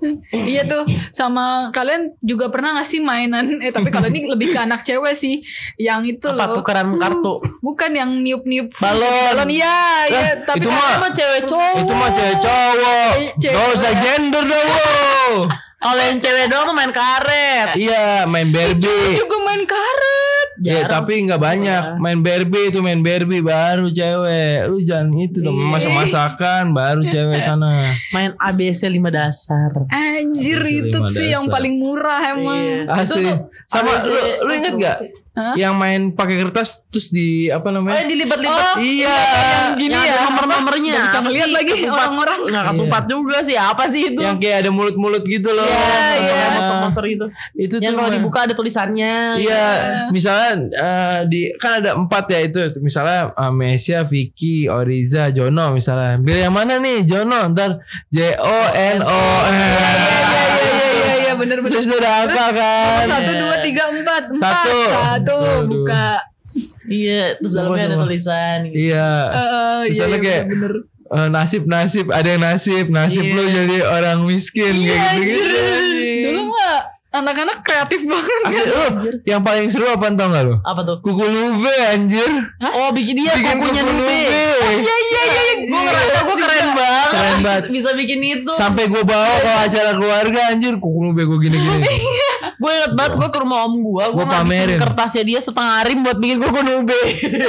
[0.45, 4.59] Iya tuh sama kalian juga pernah gak sih mainan eh tapi kalau ini lebih ke
[4.59, 5.39] anak cewek sih
[5.75, 7.39] yang itu Apa loh tukeran kartu?
[7.59, 9.07] bukan yang niup-niup Balon.
[9.33, 11.75] balon iya iya tapi itu kan- mah- cewek cowok.
[11.79, 13.11] Itu mah cewek cowok.
[13.13, 13.29] Eh.
[13.37, 15.35] Gak usah gender dong.
[15.83, 17.67] Kalau yang cewek doang tuh main karet.
[17.75, 19.13] Iya, main Barbie.
[19.13, 21.83] juga main karet Ya, Jarang tapi nggak banyak.
[21.97, 24.69] Main Barbie itu main Barbie baru cewek.
[24.69, 25.67] Lu jangan itu dong Iya.
[25.67, 27.91] masak-masakan baru cewek sana.
[28.09, 29.71] Main ABC 5 dasar.
[29.89, 31.53] anjir Masih itu sih yang dasar.
[31.53, 32.95] paling murah emang Iya.
[32.95, 33.21] Asli.
[33.21, 34.97] Itu tuh Sama ABC lu, lu inget gak?
[35.33, 35.57] Hah?
[35.57, 38.05] Yang main pakai kertas terus di apa Oh namanya?
[38.05, 38.77] yang dilipat-lipat.
[38.77, 39.17] Oh, iya.
[39.17, 40.93] yang gini Yang ya nomor-nomornya.
[41.09, 41.49] Bisa sih?
[41.49, 42.39] lagi orang-orang.
[42.53, 43.57] Nggak ketupat juga sih.
[43.57, 44.21] Apa sih itu?
[44.21, 45.65] Yang kayak ada mulut-mulut gitu loh.
[45.65, 46.47] Iya, Iya, iya.
[46.53, 47.25] monster-monster gitu.
[47.57, 49.13] Itu Yang tuh kalau dibuka ada tulisannya.
[49.41, 49.65] Iya,
[50.13, 56.21] misalnya eh, di kan ada empat ya itu, misalnya uh, Mesia, Vicky, Oriza, Jono misalnya.
[56.21, 57.49] Pilih yang mana nih, Jono?
[57.49, 57.81] Ntar
[58.13, 59.21] J O N O.
[59.49, 60.52] iya iya iya iya
[61.43, 63.03] bener bener Terus udah angka kan.
[63.05, 64.79] satu dua tiga empat empat Satu.
[64.89, 66.07] satu buka
[66.85, 68.69] Iya, terus dalamnya ada tulisan.
[68.69, 68.93] Gitu.
[68.93, 69.09] Iya.
[69.83, 70.73] Misalnya iya, kayak bener
[71.09, 73.33] eh, nasib nasib ada yang nasib nasib Iya.
[73.33, 75.57] lu jadi orang miskin Iya, kayak gitu gitu.
[77.13, 78.83] Anak-anak kreatif banget Asli, lu,
[79.23, 80.55] yang paling seru apa tau gak lu?
[80.59, 80.97] Apa tuh?
[80.99, 82.25] Kuku lube anjir.
[82.73, 84.01] Oh bikin dia Bikin kukunya kuku nube.
[84.01, 84.17] nube.
[84.73, 85.41] Iya iya iya.
[85.63, 87.09] Gue ngerasa gue keren banget.
[87.13, 87.63] Keren banget.
[87.69, 88.51] Bisa bikin itu.
[88.51, 91.85] Sampai gue bawa ke acara keluarga anjir kuku nube gue gini-gini.
[92.53, 94.03] Gue inget banget gue ke rumah om gue.
[94.07, 94.79] Gue Gua pamerin.
[94.79, 96.95] ngabisin kertasnya dia setengah rim buat bikin kuku nube.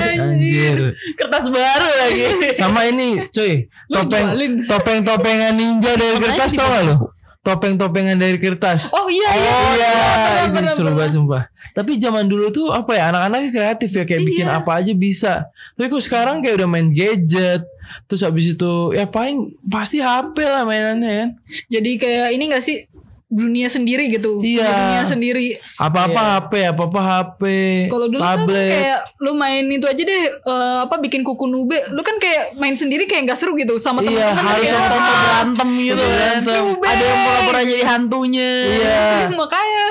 [0.00, 0.76] Anjir.
[1.18, 2.24] Kertas baru lagi.
[2.50, 4.26] Sama ini cuy, topeng
[4.66, 6.96] topeng-topengan ninja dari kertas tau gak lu?
[7.44, 8.88] Topeng-topengan dari kertas.
[8.90, 9.52] Oh iya iya.
[9.52, 10.98] Oh iya, Pernah, itu pernah, seru pernah.
[10.98, 11.42] banget sumpah.
[11.70, 14.58] Tapi zaman dulu tuh apa ya anak-anaknya kreatif ya kayak bikin Iya.
[14.58, 15.32] apa aja bisa.
[15.72, 17.62] Tapi kok sekarang kayak udah main gadget.
[18.04, 21.28] Terus habis itu ya paling pasti HP lah mainannya kan.
[21.68, 22.88] Jadi kayak ini gak sih
[23.26, 24.38] dunia sendiri gitu.
[24.38, 24.62] Iya.
[24.62, 25.46] Punya Dunia sendiri.
[25.74, 27.42] Apa-apa HP, apa-apa HP.
[27.88, 28.70] Kalau dulu tuh tablet.
[28.70, 31.74] kayak lu main itu aja deh eh, apa bikin kuku nube.
[31.90, 35.02] Lu kan kayak main sendiri kayak nggak seru gitu sama Iya, teman-teman harus kayak, sosok
[35.02, 36.40] "Ah, berantem gitu Iya, kan.
[36.46, 36.83] Nube."
[37.64, 39.08] Jadi hantunya Iya.
[39.40, 39.86] makanya.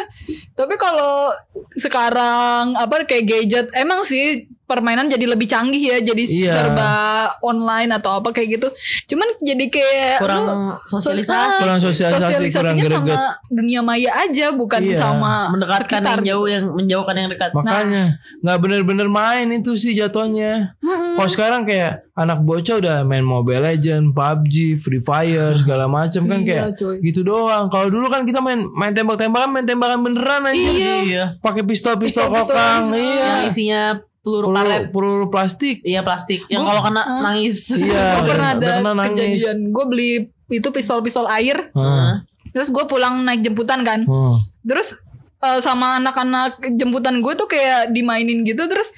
[0.53, 1.33] Tapi kalau
[1.73, 6.51] sekarang apa kayak gadget emang sih permainan jadi lebih canggih ya jadi Iya.
[6.51, 6.91] serba
[7.39, 8.67] online atau apa kayak gitu.
[9.07, 10.53] Cuman jadi kayak kurang lu
[10.87, 13.19] sosialisasi Kurang sosialisasi, kurang sosialisasinya sama greget.
[13.49, 14.95] dunia maya aja bukan Iya.
[14.97, 16.15] sama mendekatkan sekitar.
[16.15, 18.03] yang jauh yang menjauhkan yang dekat Makanya
[18.39, 20.73] nggak bener-bener main itu sih jatuhnya.
[20.79, 21.15] Mm-mm.
[21.15, 26.39] Kalau sekarang kayak anak bocah udah main Mobile Legend, PUBG, Free Fire segala macam kan
[26.39, 26.95] Iya, kayak coy.
[27.01, 27.67] gitu doang.
[27.67, 30.69] Kalau dulu kan kita main main tembak-tembakan, main tembakan beneran aja.
[31.03, 33.19] iya Pakai pistol-pistol kokang, iya.
[33.19, 33.81] yang isinya
[34.23, 35.83] peluru Peluru, karet peluru plastik.
[35.83, 38.03] iya plastik yang kalau kena nangis Iya.
[38.15, 39.11] gue pernah udah ada pernah nangis.
[39.11, 40.09] kejadian gue beli
[40.49, 42.23] itu pistol-pistol air Hah.
[42.49, 44.39] terus gue pulang naik jemputan kan Oh.
[44.63, 45.02] terus
[45.43, 48.95] eh, sama anak-anak jemputan gue tuh kayak dimainin gitu terus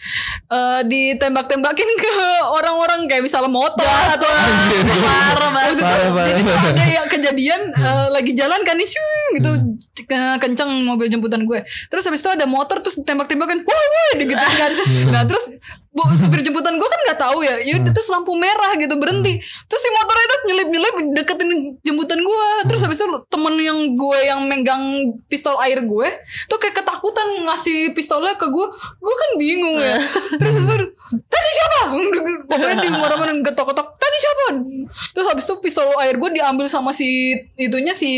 [0.49, 2.13] eh, ditembak-tembakin ke
[2.53, 4.29] orang-orang kayak misalnya motor atau
[5.05, 5.75] parah banget.
[6.13, 9.49] Jadi ada yang kejadian eh, lagi jalan kan nih syung, gitu.
[10.05, 11.65] Ke- kenceng mobil jemputan gue.
[11.89, 14.71] Terus habis itu ada motor terus tembak-tembakan woi woi digituin kan.
[15.10, 15.49] Nah terus
[15.95, 17.55] bu, supir jemputan gue kan nggak tahu ya.
[17.63, 19.39] Ya udah terus lampu merah gitu berhenti.
[19.39, 21.49] Terus si motor itu nyelip nyelip deketin
[21.81, 26.08] jemputan gue terus habis itu temen yang gue yang megang pistol air gue
[26.51, 29.95] tuh kayak ketakutan ngasih pistolnya ke gue gue kan bingung ya.
[30.36, 30.86] Terus habis itu
[31.31, 31.79] tadi siapa?
[32.51, 34.45] Pokoknya di mana-mana getok-getok tadi siapa?
[35.15, 38.12] Terus habis itu pistol air gue diambil sama si itunya si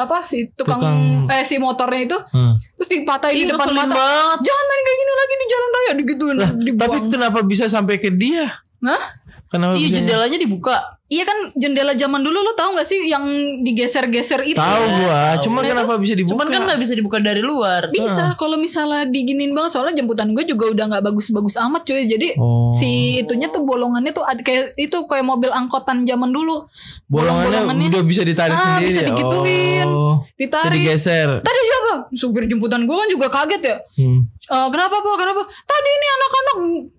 [0.00, 2.52] apa si tukang, Tukang- eh si motornya itu Hmm.
[2.74, 4.38] terus dipatahin di depan mata banget.
[4.42, 8.10] jangan main kayak gini lagi di jalan raya digituin Tapi dibuang kenapa bisa sampai ke
[8.10, 8.60] dia?
[8.80, 9.02] Hah?
[9.50, 10.78] Kenapa iya jendelanya dibuka
[11.10, 13.26] Iya kan jendela zaman dulu lo tau gak sih yang
[13.66, 14.54] digeser-geser itu?
[14.54, 16.38] Tahu gua, cuma Nah, kenapa bisa dibuka?
[16.38, 20.46] cuman kan nggak bisa dibuka dari luar Bisa kalau misalnya diginin banget soalnya jemputan gue
[20.46, 22.06] juga udah nggak bagus-bagus amat cuy.
[22.06, 22.70] Jadi Oh.
[22.70, 26.70] si itunya tuh bolongannya tuh ada kayak itu kayak mobil angkotan zaman dulu.
[27.10, 28.86] bolongannya udah bisa ditarik Ah, sendiri.
[28.86, 29.08] bisa ya?
[29.10, 29.86] digituin.
[29.90, 30.22] Oh.
[30.30, 30.78] Bisa Ditarik.
[30.78, 31.28] digeser.
[31.42, 31.92] Tadi siapa?
[32.12, 33.76] Supir jemputan gue kan juga kaget ya.
[33.98, 34.30] Hmm.
[34.50, 35.14] Eh, kenapa pak?
[35.14, 35.42] Kenapa?
[35.46, 36.56] Tadi ini anak-anak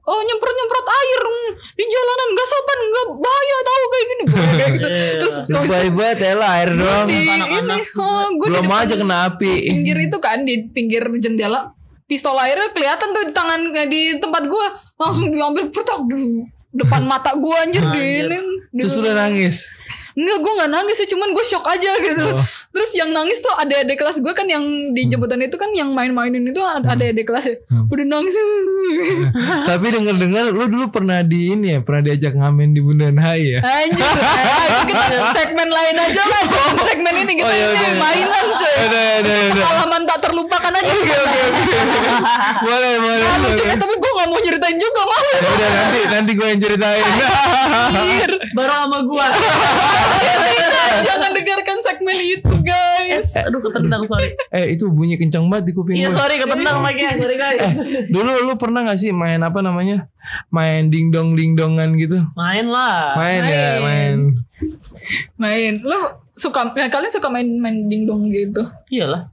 [0.08, 4.24] oh, nyemprot-nyemprot air mm, di jalanan nggak sopan, nggak bahaya tahu kayak gini.
[4.24, 4.88] Gue kayak gitu.
[5.20, 5.36] Terus
[5.76, 7.08] ya lah air doang.
[7.12, 7.78] di anak-anak.
[7.84, 9.54] ini, oh, gue di Belum aja kena api.
[9.68, 11.76] pinggir itu kan di pinggir jendela
[12.08, 14.66] pistol airnya kelihatan tuh di tangan eh, di tempat gue
[15.00, 18.40] langsung diambil pertak di depan mata gue anjir di ini
[18.80, 19.68] Terus udah nangis.
[20.22, 22.46] Enggak gue gak nangis sih Cuman gue shock aja gitu Oh.
[22.70, 25.90] Terus yang nangis tuh Ada adik kelas gue kan Yang di jemputan itu kan Yang
[25.90, 27.88] main-mainin itu Ada adik kelas ya Hmm.
[27.88, 28.36] Udah nangis
[29.70, 33.60] Tapi denger-dengar lu dulu pernah di ini ya, pernah diajak ngamen di Bundaran HI ya?
[33.62, 34.06] Anjir
[34.68, 37.92] itu kita segmen lain aja lah Jangan segmen ini Kita Oh, iya, ini iya.
[37.98, 39.64] mainan coy Udah, udah, udah.
[39.64, 41.72] Pengalaman tak terlupakan aja Oke, oke, oke.
[42.62, 43.26] Boleh, boleh.
[43.26, 43.66] Ah, lucu boleh.
[43.66, 47.06] ya Tapi gue gak mau nyeritain juga Malu Ya udah nanti nanti gue yang ceritain.
[47.92, 49.26] Anjir baru sama gua
[51.02, 55.96] Jangan dengarkan segmen itu guys aduh ketendang sorry eh itu bunyi kencang banget di kuping
[55.96, 56.14] iya gue.
[56.14, 57.74] sorry ketendang mic-nya sorry guys
[58.08, 60.12] Dulu lu pernah gak sih main apa namanya?
[60.50, 62.22] Main dingdong dingdongan gitu?
[62.34, 63.82] main lah Main ya, Main.
[63.82, 64.18] main.
[65.38, 65.98] Main Lu
[66.34, 69.32] suka ya, Kalian suka main main dingdong gitu iyalah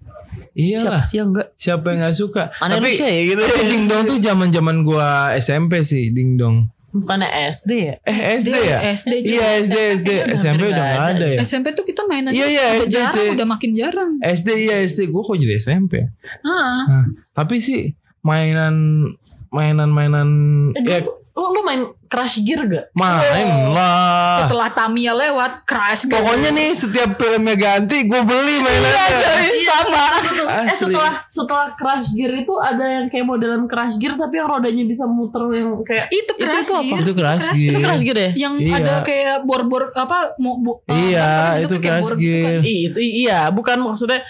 [0.55, 0.99] Iyalah.
[0.99, 2.43] siapa sih yang enggak Siapa yang gak suka?
[2.59, 6.67] Aneh tapi ya gitu tapi dingdong tuh zaman-zaman gua SMP sih, dingdong.
[6.89, 8.79] Bukannya SD ya Eh SD, ya?
[8.97, 9.37] SD cuy.
[9.37, 11.39] Iya SD SD SMP udah gak ada ya.
[11.45, 14.11] SMP tuh kita main aja Iya, iya, udah SD, jarang, udah makin jarang.
[14.19, 15.93] SD iya SD gua kok jadi SMP.
[16.41, 19.05] Ah, Nah, tapi sih mainan
[19.51, 20.29] mainan-mainan
[20.75, 20.99] eh, ya
[21.39, 24.41] lu, lu main Crash Gear gak main lah.
[24.41, 26.19] setelah Tamiya lewat crash kan.
[26.19, 28.91] Pokoknya nih setiap filmnya ganti gue beli mainannya.
[28.91, 30.05] Iya coy, sama.
[30.49, 30.75] eh Asli.
[30.89, 35.05] setelah setelah Crash Gear itu ada yang kayak modelan Crash Gear tapi yang rodanya bisa
[35.05, 36.83] muter yang kayak Itu crash itu apa?
[36.83, 36.99] gear.
[36.99, 37.71] Itu crash Crash gear.
[37.71, 38.75] itu Crash Gear ya Yang Iya.
[38.75, 42.51] ada kayak bor-bor apa mau bo, eh, Iya, tapi itu crash bor gitu kan.
[42.51, 42.61] gear.
[42.65, 44.21] Itu iya bukan maksudnya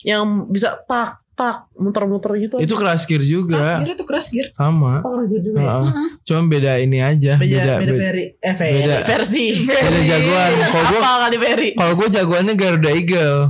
[0.00, 3.56] yang bisa tak tak muter-muter gitu Itu crash gear juga.
[3.56, 4.48] Crash gear itu crash gear.
[4.52, 5.00] Sama.
[5.00, 5.72] apa Crash Gear juga ya?
[5.80, 6.08] Heeh.
[6.20, 7.32] Cuma beda ini aja.
[7.34, 8.96] beda Beda, beda, beda, veri eh veri beda.
[9.02, 10.50] versi beda jagoan.
[10.66, 13.40] Kalau gue apa kali veri kalau gue jagoannya Garuda Eagle.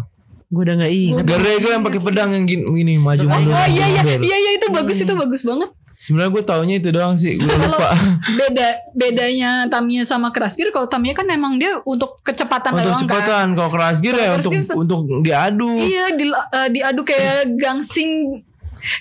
[0.46, 3.55] gue udah nggak ingat Garuda Eagle yang pakai pedang yang gini, gini maju Oh, mundur.
[3.55, 5.70] oh iya iya iya iya itu bagus itu bagus banget.
[6.01, 7.37] Sebenarnya gue taunya itu doang sih.
[7.37, 7.93] Gue lupa.
[8.41, 12.97] beda bedanya Tamiya sama Crash Gear kalau Tamiya kan emang dia untuk kecepatan Untuk doang
[12.99, 13.05] kan.
[13.05, 13.47] cepatan.
[13.53, 15.77] Kalau keras gear ya untuk gear se- untuk diadu.
[15.77, 18.41] Iya di, eh, diadu kayak gangsing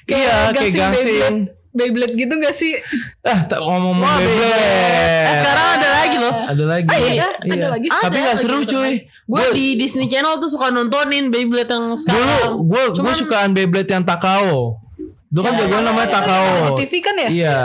[0.03, 1.07] kayak Iya, kayak gangsing.
[1.07, 1.39] Beyblade,
[1.71, 2.73] Beyblade gitu gak sih?
[3.21, 4.59] Ah, tak ngomong Wah, Beyblade.
[4.59, 6.33] Eh, sekarang ada lagi loh.
[6.51, 6.87] Ada lagi.
[6.89, 7.87] Ah, iya, ada lagi.
[7.87, 8.91] Tapi Ada, nggak seru cuy.
[9.23, 12.59] Gue di Disney Channel tuh suka nontonin Beyblade yang Dulu sekarang.
[12.59, 14.83] gue gue Cuman- sukaan Beyblade yang Takao.
[15.29, 16.73] Itu kan Ya, jagoan namanya Ada Takao.
[16.75, 17.29] TV kan ya?
[17.29, 17.59] Iya,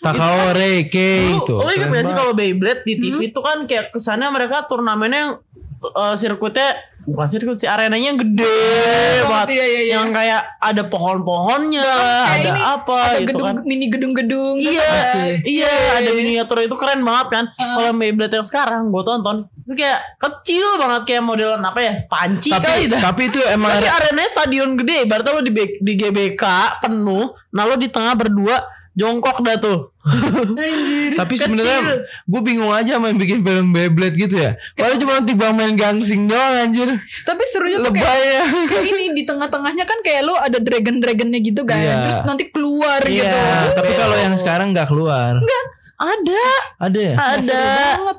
[0.00, 1.54] Takao Reike itu.
[1.54, 5.20] lu ingat Keren gak sih kalau Beyblade di TV itu kan kayak kesannya mereka turnamennya
[5.20, 5.32] yang
[5.86, 6.74] eh, sirkuitnya
[7.06, 8.58] bukan sirkuit sih arenanya yang gede
[9.20, 9.48] Oh, banget.
[9.52, 9.92] iya, iya, iya.
[9.96, 13.56] Yang kayak ada pohon-pohonnya, Kayak ada ini, apa ada gitu gedung kan.
[13.62, 17.44] mini gedung-gedung Iya, ada- iya, ada miniatur itu keren banget kan.
[17.54, 22.50] Kalau Beyblade yang sekarang gue tonton itu kayak kecil banget kayak modelan apa ya, panci
[22.50, 23.00] kali Tapi dah.
[23.02, 26.44] tapi itu emang Tapi arenanya stadion gede, berarti lo di, B- di GBK
[26.80, 28.56] penuh, nah lo di tengah berdua
[28.92, 29.93] jongkok dah tuh.
[31.16, 34.52] Tapi sebenarnya gue bingung aja main bikin film Beyblade gitu ya.
[34.76, 36.88] Padahal cuma tiba main gangsing doang anjir.
[37.24, 38.44] Tapi serunya tuh kayak ya.
[38.68, 41.80] kayak ini di tengah-tengahnya kan kayak lu ada dragon-dragonnya gitu kan.
[41.80, 41.94] Iya.
[42.04, 43.24] Terus nanti keluar Iya.
[43.24, 43.38] gitu.
[43.80, 45.40] Tapi kalau yang sekarang nggak keluar.
[45.94, 46.44] Ada,
[46.84, 47.14] Ada ya?
[47.16, 47.64] Ada.
[47.96, 48.18] banget.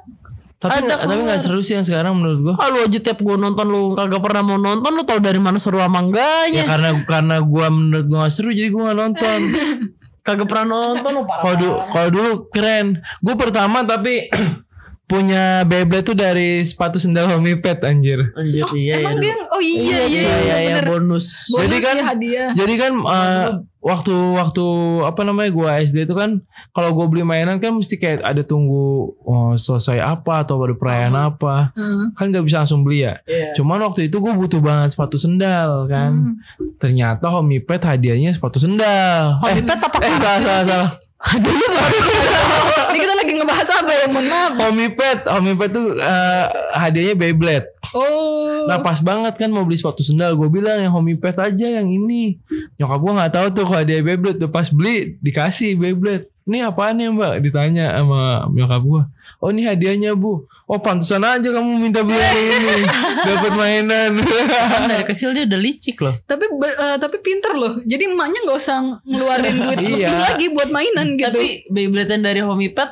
[0.55, 2.53] Tapi ada tapi nggak seru sih yang sekarang menurut gue.
[2.57, 5.61] Ah lu aja tiap gue nonton lu kagak pernah mau nonton lu tau dari mana
[5.61, 6.63] seru sama enggaknya.
[6.63, 9.39] Ya karena karena gue menurut gue gak seru jadi gue gak nonton.
[10.25, 11.41] Kagak pernah nonton parah.
[11.45, 12.87] Kalau dulu kalau dulu keren.
[13.21, 14.25] Gue pertama tapi
[15.05, 18.33] punya Beyblade tuh dari sepatu sendal Homipet anjir.
[18.33, 19.23] Anjir iya Emang iya.
[19.23, 20.85] dia oh iya iya iya, iya, iya, iya, bener.
[20.89, 21.25] bonus.
[21.47, 22.49] Bonus Jadi kan- ya hadiah.
[22.57, 23.47] Jadi kan eh,
[23.85, 24.65] waktu waktu
[25.05, 26.41] apa namanya gua SD itu kan
[26.73, 31.13] kalau gue beli mainan kan mesti kayak ada tunggu oh, selesai apa atau ada perayaan
[31.13, 31.69] apa.
[31.77, 32.17] Hmm.
[32.17, 33.21] Kan nggak bisa langsung beli ya.
[33.29, 33.53] Iya.
[33.53, 36.11] Cuman waktu itu gue butuh banget sepatu sendal kan.
[36.11, 36.75] Hmm.
[36.81, 39.37] Ternyata Homipet hadiahnya sepatu sendal.
[39.45, 40.89] eh, Homipet apa eh, salah salah salah.
[41.33, 44.05] Ini kita lagi ngebahas apa ya?
[44.07, 44.51] Mohon maaf.
[44.61, 46.45] Homipet, Homipet tuh eh,
[46.77, 47.67] hadiahnya Beyblade.
[47.93, 48.69] Oh.
[48.69, 52.41] Nah pas banget kan mau beli sepatu sendal Gue bilang yang Homipet aja yang ini
[52.81, 56.95] Nyokap gue gak tahu tuh kalau hadiah Beyblade tuh Pas beli dikasih Beyblade Ini apaan
[56.95, 59.01] ya mbak Ditanya sama nyokap gue
[59.39, 62.85] Oh ini hadiahnya bu Oh pantesan aja kamu minta beli ini
[63.27, 64.11] Dapat mainan
[64.47, 66.13] Kan dari kecil dia udah licik loh.
[66.23, 67.81] tapi ber- eh, tapi pinter loh.
[67.81, 69.89] Jadi emaknya nggak usah ngeluarin duit Iya.
[70.05, 71.29] lebih lagi buat mainan gitu.
[71.31, 72.89] Tapi Beyblade yang dari Homipet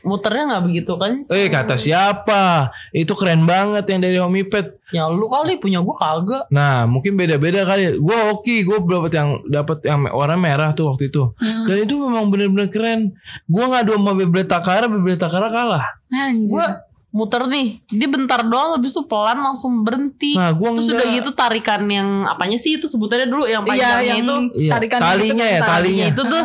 [0.00, 1.12] muternya nggak begitu kan?
[1.28, 2.42] Eh kata siapa
[2.90, 6.44] Itu keren banget yang dari Homipet Ya lu kali punya gua kagak.
[6.48, 11.08] Nah mungkin beda-beda kali Gue oke Gue dapet yang dapat yang warna merah tuh waktu
[11.08, 11.66] itu Hmm.
[11.66, 13.00] Dan itu memang bener-bener keren
[13.44, 16.48] Gue ngadu sama Beyblade Takara Beyblade Takara kalah Anjir.
[16.50, 16.66] Gua
[17.08, 20.36] muter nih, dia bentar doang habis itu pelan langsung berhenti.
[20.36, 21.00] Nah, gua Terus enggak.
[21.00, 24.72] udah gitu tarikan yang apanya sih itu sebutannya dulu yang Iya, panjangnya yang itu Iya,
[24.76, 25.68] tarikan talinya gitu kan, ya, tali.
[25.72, 26.04] talinya.
[26.06, 26.42] itu tuh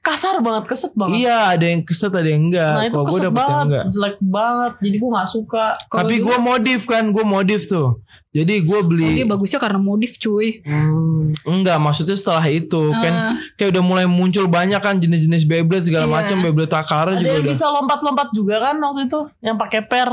[0.00, 1.20] kasar banget, keset banget.
[1.20, 4.72] Iya ada yang keset ada yang enggak Nah itu gue keset banget, enggak jelek banget.
[4.80, 5.66] Jadi gua nggak suka.
[5.86, 7.88] Kalau Tapi gue modif kan Gue modif tuh
[8.30, 10.62] Jadi gue Oh, beli dia bagusnya karena modif cuy.
[10.62, 11.34] Hmm.
[11.42, 13.34] Enggak maksudnya setelah itu Kan Ah.
[13.54, 16.14] kayak udah mulai muncul banyak kan Jenis-jenis Beyblade segala Iya.
[16.16, 19.80] macam Beyblade Takara Ada juga yang udah bisa lompat-lompat juga kan waktu itu, yang pakai
[19.82, 20.08] per.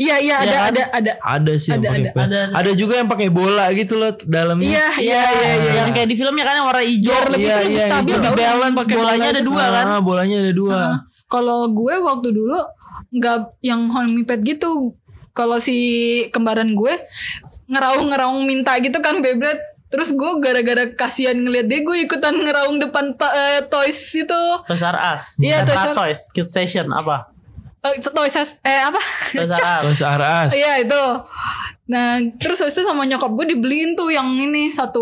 [0.00, 0.70] Iya iya ada Iya kan?
[0.70, 1.12] ada ada.
[1.20, 2.10] Ada sih yang Ada, pakai ada.
[2.16, 2.70] Ada, ada, ada.
[2.72, 5.72] juga yang pakai bola gitu loh dalamnya Iya iya iya iya.
[5.78, 7.10] Yang kayak di filmnya kan yang warna hijau.
[7.10, 8.16] Biar lebih Iya, tuh lebih iya, stabil iya.
[8.16, 9.46] tau, Lebih yang balance, pakai bolanya bola ada itu.
[9.46, 9.84] dua kan.
[9.86, 12.58] Ah, bolanya ada dua Nah, kalau gue waktu dulu
[13.12, 14.70] nggak yang homipad gitu.
[15.30, 15.76] Kalau si
[16.28, 16.92] kembaran gue
[17.66, 19.60] ngeraung-ngeraung minta gitu kan Beyblade.
[19.86, 24.42] Terus gue gara-gara kasihan ngeliat dia gue ikutan ngeraung depan ta- eh, toys itu.
[24.64, 25.24] Toys R Us.
[25.40, 27.26] Iya, Eh, Toys R- Toys, Kids Station apa?
[27.80, 29.00] Eh, toys eh apa?
[29.32, 30.52] Toys R Us.
[30.52, 31.02] Iya itu.
[31.88, 35.00] Nah terus habis itu sama nyokap gue dibeliin tuh yang ini satu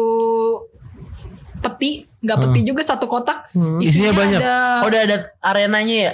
[1.59, 3.51] peti, nggak peti juga satu kotak.
[3.51, 3.83] Hmm.
[3.83, 4.39] Isinya banyak.
[4.41, 6.13] Ada, Oh, udah ada arenanya ya?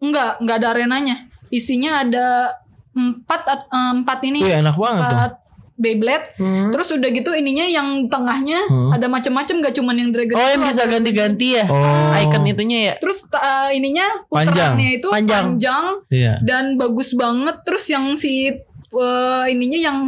[0.00, 1.16] Enggak, enggak ada arenanya.
[1.48, 2.56] Isinya ada
[2.96, 5.32] empat at- eh, empat ini, Wih enak banget tuh empat
[5.78, 6.34] Beyblade.
[6.36, 6.74] Hmm.
[6.74, 8.90] Terus udah gitu ininya yang tengahnya Hmm.
[8.90, 10.34] ada macam-macam gak cuman yang dragon.
[10.34, 11.64] Oh, yang bisa ganti-ganti ya?
[11.64, 12.10] Oh.
[12.18, 12.94] Icon itunya ya?
[12.98, 14.74] Terus eh, ininya Panjang.
[14.74, 15.44] puterannya itu Panjang.
[15.54, 15.84] panjang.
[16.10, 17.62] Iya dan bagus banget.
[17.62, 18.50] Terus yang si
[18.90, 19.98] eh, ininya yang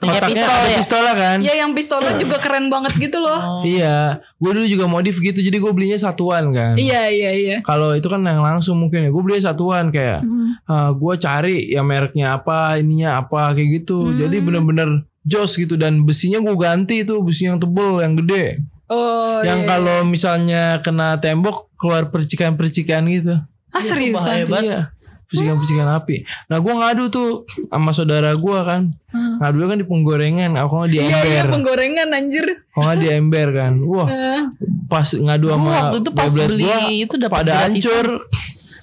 [0.00, 0.76] Kotaknya pistol ada ya?
[0.76, 3.34] pistolnya kan ya yang pistolnya juga keren banget gitu loh.
[3.36, 3.62] Oh.
[3.62, 7.56] Iya Gue dulu juga modif gitu Jadi gue belinya satuan kan Iya iya iya.
[7.60, 10.54] Kalau itu kan yang langsung mungkin ya Gue beli satuan kayak Hmm.
[10.94, 14.16] gue cari ya mereknya apa ininya apa kayak gitu Hmm.
[14.18, 14.88] jadi bener-bener
[15.22, 19.68] jos gitu dan besinya gue ganti itu besi yang tebel yang gede Oh yang iya.
[19.68, 23.36] kalau misalnya kena tembok keluar percikan-percikan gitu
[23.68, 24.44] Ah seriusan?
[24.44, 24.62] Hebat.
[24.62, 24.80] iya
[25.28, 26.16] Percikan-percikan api.
[26.46, 27.28] Nah gue ngadu tuh
[27.66, 28.88] sama saudara gue kan.
[29.12, 30.56] Ngadu kan di penggorengan.
[30.56, 31.46] Aku nggak di Iya iya ember.
[31.52, 32.46] penggorengan anjir.
[32.66, 33.72] Kalau nggak di ember kan.
[33.82, 34.40] Wah Eh,
[34.86, 37.68] pas ngadu sama waktu itu pas beli gua, itu dapat pada gratisan.
[37.68, 38.06] hancur.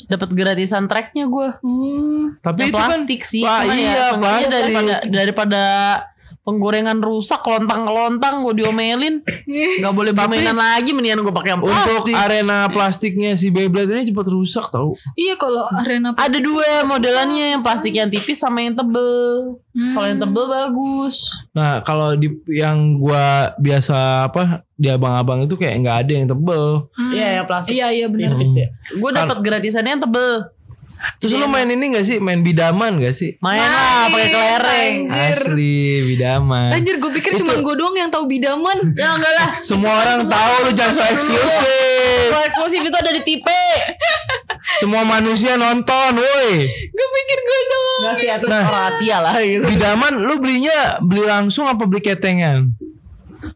[0.05, 1.47] Dapat gratisan tracknya gue.
[1.59, 2.21] hmm.
[2.39, 3.41] Tapi Yang itu kan plastik sih.
[3.41, 4.53] Wah, cuman iya, ya, plastik.
[4.53, 5.63] daripada daripada
[6.45, 9.25] penggorengan rusak lontang-lontang gue diomelin.
[9.49, 11.73] Nggak boleh bermainan lagi mendingan gue pakai yang Untuk
[12.05, 12.13] plastik.
[12.13, 14.93] arena plastiknya si Beyblade ini cepat rusak tau.
[15.17, 19.57] Iya kalau arena ada dua modelannya yang plastik yang tipis sama yang tebel.
[19.75, 21.15] Kalau yang tebel bagus.
[21.51, 26.63] Nah kalau di yang gua biasa apa di abang-abang itu kayak nggak ada yang tebel.
[27.09, 28.37] Iya yang plastik Iya iya benar.
[28.37, 28.67] tipis ya.
[28.93, 30.45] Gue dapat gratisannya yang tebel
[31.17, 32.17] Terus lu main ini gak sih?
[32.17, 33.37] Main bidaman gak sih?
[33.39, 35.37] main lah pakai kelereng Anjir.
[35.41, 36.69] Asli bidaman.
[36.71, 38.77] Anjir gue pikir cuma gue doang yang tahu bidaman.
[38.99, 42.25] ya enggak lah Semua orang tahu lu jangan so eksklusif.
[42.27, 43.61] kalau eksplosif itu ada di tipe
[44.75, 46.51] Semua manusia nonton, woi.
[46.67, 47.99] gue pikir gue doang.
[48.01, 48.63] nggak sih itu Nah.
[48.65, 52.73] rahasia lah gitu Bidaman lu belinya beli langsung apa beli ketengan?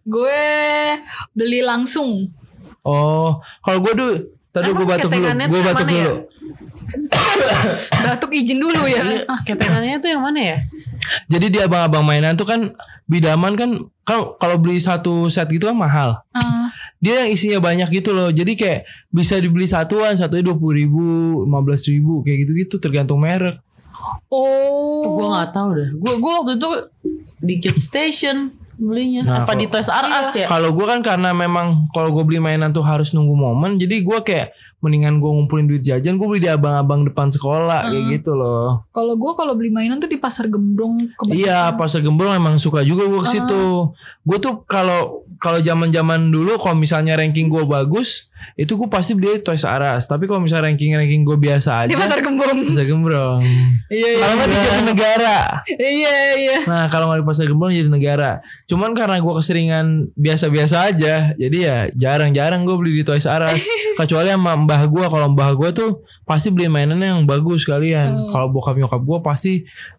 [0.04, 0.43] Gue
[1.32, 2.30] beli langsung.
[2.82, 4.13] Oh, kalau gue dulu
[4.49, 6.13] Tadi gue batuk dulu, gue batuk mana ya?
[8.04, 9.23] Batuk izin dulu ya.
[9.25, 10.58] Ah, ketengannya itu yang mana ya
[11.28, 12.73] Jadi di abang-abang mainan tuh kan
[13.06, 13.69] bidaman kan
[14.04, 16.21] kan kalau beli satu set gitu kan mahal.
[16.32, 18.30] Ah, Dia yang isinya banyak gitu loh.
[18.30, 21.04] Jadi kayak bisa dibeli satuan, satunya dua puluh ribu,
[21.43, 23.58] lima belas ribu, kayak gitu-gitu tergantung merek.
[24.28, 25.19] oh.
[25.19, 26.69] gue nggak tahu deh gue gue waktu itu
[27.39, 28.38] di Kids Station
[28.75, 32.10] belinya Nah, apa kalau- di Toys R Us ya Kalau gue kan karena memang kalau
[32.10, 36.15] gue beli mainan tuh harus nunggu momen, jadi gue kayak mendingan gue ngumpulin duit jajan,
[36.15, 38.87] gue beli di abang-abang depan sekolah kayak gitu loh.
[38.95, 41.35] Kalau gue kalau beli mainan tuh di pasar gembrong kebanyakan.
[41.35, 43.91] Iya, pasar Gembrong emang suka juga gue ke situ.
[44.23, 49.39] Gue tuh kalau kalau zaman-zaman dulu kalau misalnya ranking gue bagus, itu gue pasti beli
[49.39, 50.06] Toys R Us.
[50.06, 52.60] Tapi kalau misalnya ranking-ranking gue biasa aja, Di pasar gembrong.
[52.67, 53.41] pasar Gembrong.
[53.88, 54.19] Iya iya.
[54.19, 55.39] Kalau nggak di Jatinegara.
[55.69, 56.58] Iya iya.
[56.67, 58.32] Nah kalau nggak di pasar Gembrong jadi negara.
[58.65, 63.63] Cuman karena gue keseringan biasa-biasa aja, jadi ya jarang-jarang gue beli di Toys R Us.
[63.99, 65.91] Kecuali sama mbah gue, kalau mbah gue tuh
[66.23, 68.30] pasti beli mainan yang bagus kalian.
[68.30, 69.54] Kalau bokap nyokap gue pasti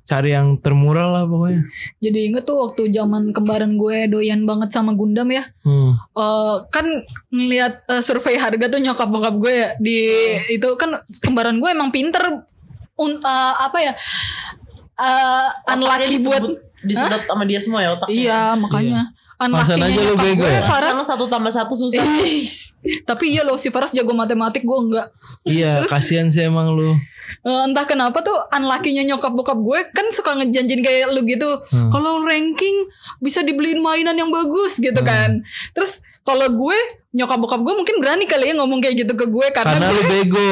[0.06, 1.66] cari yang termurah lah pokoknya.
[2.02, 5.46] Jadi inget tuh waktu zaman kembaran gue doyan banget sama Gundam ya.
[5.62, 5.94] Hmm.
[5.98, 6.86] Eh, kan
[7.30, 9.68] ngelihat eh, survei harga tuh nyokap bokap gue ya.
[9.76, 9.98] Di
[10.50, 12.44] itu kan kembaran gue emang pinter.
[12.94, 13.92] Un, eh, apa ya?
[14.94, 18.14] Eh unlucky Otaknya buat disebut- disedot sama dia semua ya otaknya.
[18.14, 19.00] Iya makanya.
[19.40, 20.60] Unlucky-nya aja lu bego gue ya?
[20.62, 20.92] Faras.
[20.92, 22.04] Karena satu tambah satu susah.
[23.08, 25.06] Tapi iya loh si Faras jago matematik gue enggak.
[25.42, 26.92] Iya, kasihan sih emang lu.
[27.40, 31.48] Eh, entah kenapa tuh unlucky-nya nyokap bokap gue kan suka ngejanjin kayak lu gitu.
[31.72, 31.88] Hmm.
[31.88, 32.84] Kalau ranking
[33.16, 35.40] bisa dibeliin mainan yang bagus gitu kan.
[35.72, 36.76] Terus kalau gue
[37.10, 40.02] nyokap bokap gue mungkin berani kali ya ngomong kayak gitu ke gue karena, Karena lu
[40.14, 40.50] bego.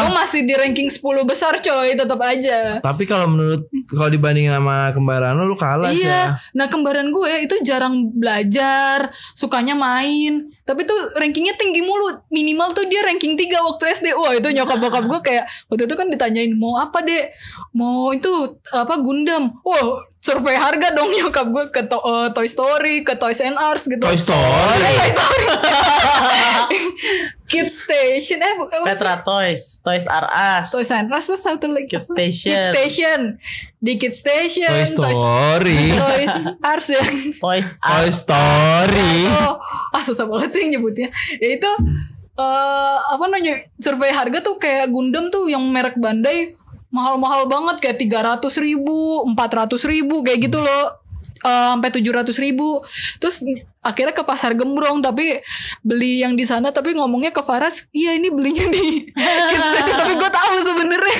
[0.00, 2.80] gue masih di ranking 10 besar coy tetap aja.
[2.80, 6.08] Tapi kalau menurut kalau dibandingin sama kembaran lu, lu kalah sih ya.
[6.08, 6.22] Iya,
[6.56, 10.48] nah kembaran gue itu jarang belajar, sukanya main.
[10.64, 12.24] Tapi tuh rankingnya tinggi mulu.
[12.32, 14.06] Minimal tuh dia ranking 3 waktu SD.
[14.16, 17.36] Wah itu nyokap bokap gue kayak waktu itu kan ditanyain mau apa dek?
[17.76, 18.32] Mau itu
[18.72, 19.60] apa Gundam?
[19.60, 23.84] Wah survei harga dong nyokap gue ke to- eh, Toy Story, ke Toys and Ars
[23.84, 23.98] gitu.
[23.98, 24.78] Toy Story.
[24.78, 25.44] Eh, Toy Story.
[27.48, 28.86] Kids Station eh bu- apa sih?
[28.92, 31.88] Petra Toys Toys R Us Toys and Ars tuh satu lagi.
[31.88, 32.06] Kids?
[32.06, 32.52] Station.
[32.52, 33.18] Kids Station.
[33.78, 34.68] Di Kids Station.
[34.68, 35.80] Toy Toys- Story.
[35.96, 37.02] Toys Ars ya.
[37.34, 39.14] Toys Toy R Story.
[39.32, 39.56] Oh,
[39.88, 41.08] ah susah banget sih nyebutnya.
[41.34, 41.70] Ya itu
[42.36, 43.64] eh apa namanya?
[43.78, 46.54] Survei harga tuh kayak Gundam tuh yang merek Bandai
[46.88, 51.04] mahal-mahal banget kayak 300 ribu, 400 ribu kayak gitu loh.
[51.38, 52.82] Eh, sampai 700 ribu
[53.22, 53.46] Terus
[53.78, 55.38] akhirnya ke pasar gembrong Tapi
[55.86, 59.06] beli yang di sana Tapi ngomongnya ke Faras Iya ini belinya di
[59.54, 61.18] Kids Station Tapi gue tahu sebenarnya.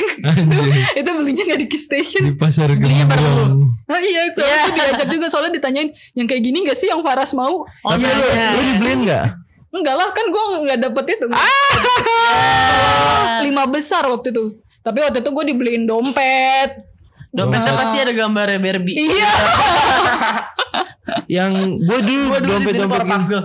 [1.00, 3.62] Itu belinya gak di Kids Station Di pasar gembrong.
[3.86, 7.30] Nah, iya, soalnya tuh diajak juga soalnya ditanyain yang kayak gini gak sih yang Faras
[7.38, 7.62] mau?
[7.62, 8.48] Oh Tapi iya lu, iya.
[8.50, 9.26] lu dibeliin gak?
[9.68, 11.26] Enggak lah, kan gue nggak dapet itu.
[13.44, 14.56] Lima besar waktu itu.
[14.88, 16.88] Tapi waktu itu gue dibeliin dompet.
[17.28, 19.28] Dompetnya pasti ada gambarnya Barbie Iya.
[21.28, 21.52] Yang
[21.84, 23.44] gue dulu Gue dulu dompet dompet Girl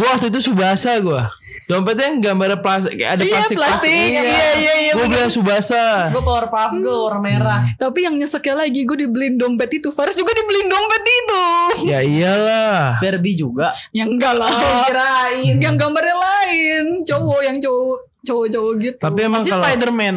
[0.00, 1.20] gue waktu itu subasa gue.
[1.68, 3.56] Dompetnya yang gambar plastik, kayak ada Iya, plastik.
[3.60, 3.92] plastik.
[3.92, 6.08] Iya, iya, iya, Gue beli yang subasa.
[6.08, 9.92] Gue Powerpuff Girl warna merah Tapi yang nyeseknya lagi gue dibeliin dompet itu.
[9.92, 11.44] Faras juga dibeliin dompet itu.
[11.84, 12.96] Ya iyalah.
[12.96, 14.48] Barbie juga yang enggak lah.
[14.88, 17.04] Kirain yang gambarnya lain.
[17.04, 18.98] Cowok yang cowok cowok-cowok gitu.
[18.98, 20.16] Tapi emang Pasti kalau Spiderman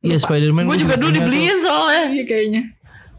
[0.00, 1.16] Iya Spiderman Gue juga dulu punya tuh.
[1.28, 2.04] dibeliin soalnya.
[2.08, 2.62] Iya kayaknya.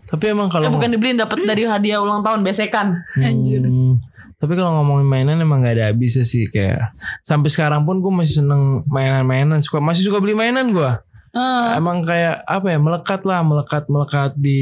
[0.09, 2.99] Tapi emang kalau Eh bukan dibeliin dapat dari hadiah ulang tahun besekan.
[3.15, 3.63] Anjir.
[3.63, 4.01] Hmm,
[4.41, 8.41] tapi kalau ngomongin mainan emang gak ada habisnya sih kayak sampai sekarang pun gue masih
[8.43, 9.61] seneng mainan-mainan.
[9.61, 10.91] Suka masih suka beli mainan gue
[11.31, 14.59] Ah, emang kayak apa ya melekat lah melekat melekat di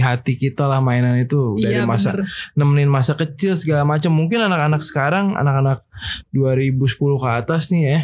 [0.00, 1.60] hati kita lah mainan itu.
[1.60, 2.24] Dari iya masa bener.
[2.56, 4.16] nemenin masa kecil segala macam.
[4.16, 5.84] Mungkin anak-anak sekarang anak-anak
[6.32, 7.98] 2010 ke atas nih ya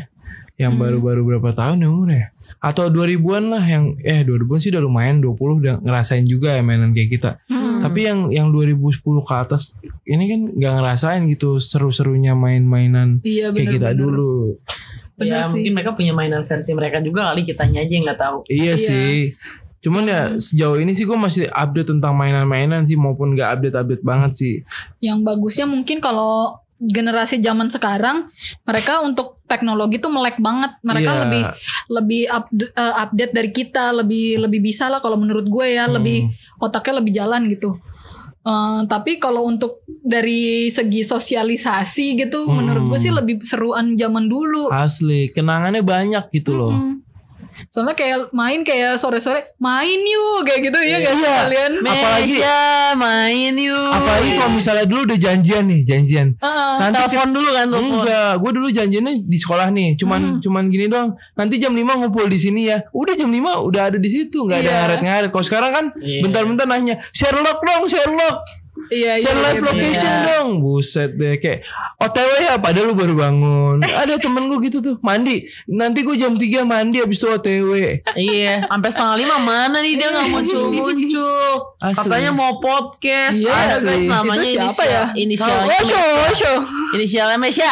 [0.54, 0.80] yang Hmm.
[0.80, 2.26] baru-baru berapa tahun ya umurnya
[2.58, 6.92] atau 2000-an lah yang eh 2000-an sih udah lumayan 20 udah ngerasain juga ya mainan
[6.92, 7.80] kayak kita Hmm.
[7.80, 9.74] tapi yang yang 2010 ke atas
[10.04, 13.98] ini kan nggak ngerasain gitu seru-serunya main-mainan Iya kayak bener kita bener.
[13.98, 14.34] dulu
[15.12, 15.60] Bener ya sih.
[15.60, 18.38] mungkin mereka punya mainan versi mereka juga kali kitanya aja yang nggak tahu.
[18.46, 18.74] Iya Iya.
[18.78, 19.16] sih.
[19.78, 24.32] Cuman ya sejauh ini sih gue masih update tentang mainan-mainan sih maupun gak update-update banget
[24.32, 24.54] sih.
[25.00, 28.26] Yang bagusnya mungkin kalau generasi zaman sekarang
[28.66, 30.74] mereka untuk teknologi tuh melek banget.
[30.82, 31.20] Mereka Iya.
[31.22, 31.42] lebih
[31.86, 36.02] lebih up- eh, update dari kita, lebih lebih bisa lah kalau menurut gue ya, Hmm.
[36.02, 36.26] lebih
[36.58, 37.78] otaknya lebih jalan gitu.
[38.42, 42.58] Eh, tapi kalau untuk dari segi sosialisasi gitu, Hmm.
[42.58, 44.66] menurut gue sih lebih seruan zaman dulu.
[44.74, 46.74] Asli, kenangannya banyak gitu loh.
[47.68, 51.34] Soalnya kayak main kayak sore-sore main yuk kayak gitu ya guys Iya.
[51.42, 51.72] kalian.
[51.82, 52.60] Apalagi- Mesya
[52.94, 53.92] main yuk.
[53.92, 56.28] Apalagi kalau misalnya dulu udah janjian nih, janjian.
[56.36, 56.72] Heeh.
[56.78, 57.90] Nanti telepon dulu kan telepon.
[57.98, 61.10] Enggak, gue dulu janjiannya di sekolah nih, cuman cuman gini doang.
[61.34, 62.82] Nanti jam 5 ngumpul di sini ya.
[62.90, 64.78] Udah jam 5 udah ada di situ, nggak ada Iya.
[64.82, 65.30] ngaret-ngaret.
[65.30, 66.20] Kalau sekarang kan Iya.
[66.22, 68.61] bentar-bentar nanya, Sherlock dong, Sherlock.
[68.92, 69.24] Iya iya.
[69.24, 69.68] Share iya, live iya.
[69.72, 71.64] location dong Buset deh Kayak
[71.96, 76.36] OTW ya Padahal lu baru bangun Ada temen gue gitu tuh Mandi Nanti gue jam
[76.36, 77.70] 3 mandi Abis itu OTW
[78.12, 81.52] Iya, sampai setengah lima mana nih dia nggak muncul muncul.
[81.80, 81.96] Asli.
[81.96, 83.38] Katanya mau podcast.
[83.40, 83.86] Iya, Ada asli.
[83.88, 85.04] guys namanya Itu siapa inisial, ya?
[85.16, 86.52] Inisialnya Osho, Osho.
[86.98, 87.70] Inisialnya Mesya.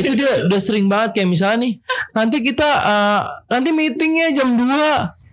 [0.00, 1.72] Itu dia udah sering banget Kayak misalnya nih
[2.16, 3.20] Nanti kita eh,
[3.52, 5.23] Nanti meetingnya jam 2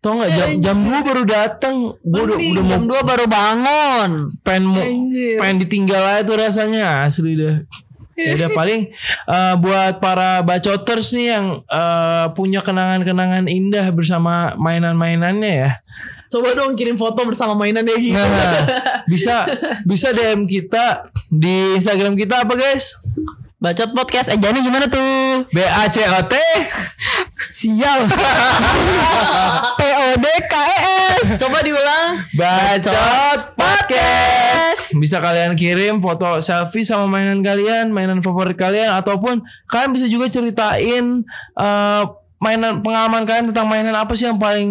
[0.00, 4.10] Tau gak jam, jam 2 baru datang Gue udah, udah mau jam 2 baru bangun.
[4.44, 4.80] pengen mau
[5.40, 7.64] pengen ditinggal aja tuh rasanya asli deh
[8.20, 8.92] ya udah paling
[9.28, 15.70] eh, buat para bacoters nih yang eh, punya kenangan-kenangan indah bersama mainan-mainannya ya
[16.30, 18.14] Coba dong kirim foto bersama mainannya gitu.
[18.14, 18.62] Nah,
[19.10, 19.50] bisa
[19.82, 22.94] bisa DM kita di Instagram kita apa guys?
[23.60, 24.32] Bacot podcast.
[24.32, 25.44] Eh Jani gimana tuh?
[25.52, 26.34] B A C O T
[27.52, 28.08] Sial.
[29.78, 30.78] P O D K E
[31.20, 31.36] S.
[31.36, 32.24] Coba diulang.
[32.40, 34.96] Bacot Podcast.
[34.96, 40.32] Bisa kalian kirim foto selfie sama mainan kalian, mainan favorit kalian ataupun kalian bisa juga
[40.32, 41.20] ceritain
[41.60, 42.04] eh,
[42.40, 44.70] mainan pengalaman kalian tentang mainan apa sih yang paling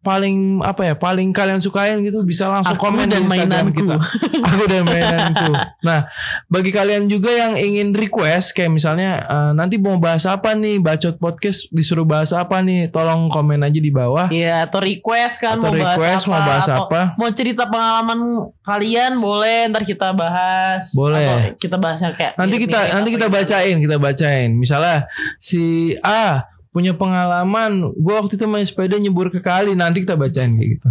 [0.00, 3.82] paling apa ya paling kalian sukain gitu bisa langsung Aku komen dan di Instagram mainanku.
[3.82, 3.96] kita.
[4.48, 5.52] Aku dan mainanku.
[5.82, 6.06] Nah,
[6.46, 11.18] bagi kalian juga yang ingin request kayak misalnya eh, nanti mau bahas apa nih bacot
[11.18, 14.30] podcast disuruh bahas apa nih tolong komen aja di bawah.
[14.30, 16.30] Iya, atau request kan Atau mau bahas request, apa?
[16.30, 17.00] mau bahas atau apa.
[17.18, 18.18] Mau cerita pengalaman
[18.62, 20.94] kalian boleh ntar kita bahas.
[20.94, 21.26] Boleh.
[21.26, 25.10] Atau kita bahasnya kayak nanti kita nanti kita bacain kita bacain misalnya
[25.42, 30.54] si A punya pengalaman gua waktu itu main sepeda nyebur ke kali nanti kita bacain
[30.54, 30.88] kayak gitu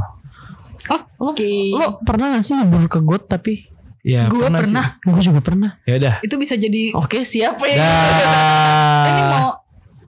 [1.20, 1.76] Oke.
[1.76, 3.68] Lo pernah gak sih nyebur ke got tapi?
[4.00, 4.96] ya Gua pernah.
[5.04, 5.76] Gue juga pernah.
[5.84, 7.76] ya udah Itu bisa jadi Oke siapa ya?
[7.76, 7.84] ini
[9.20, 9.52] dah mau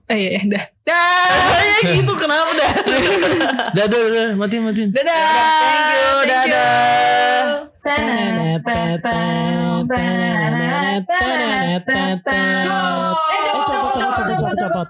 [0.08, 0.64] eh iya, iya, dah.
[0.82, 1.28] Dah.
[1.78, 2.72] Kayak gitu kenapa dah?
[3.76, 5.20] dah dah dah matiin matiin Dadah.
[5.60, 7.52] Thank you, dadah.
[7.82, 8.32] Eh,
[8.64, 8.96] cepet,
[13.92, 14.88] cepet, cepet, cepet, cepet.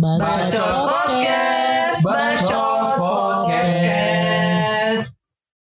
[0.00, 2.00] Bacot podcast.
[2.00, 3.31] Bacot podcast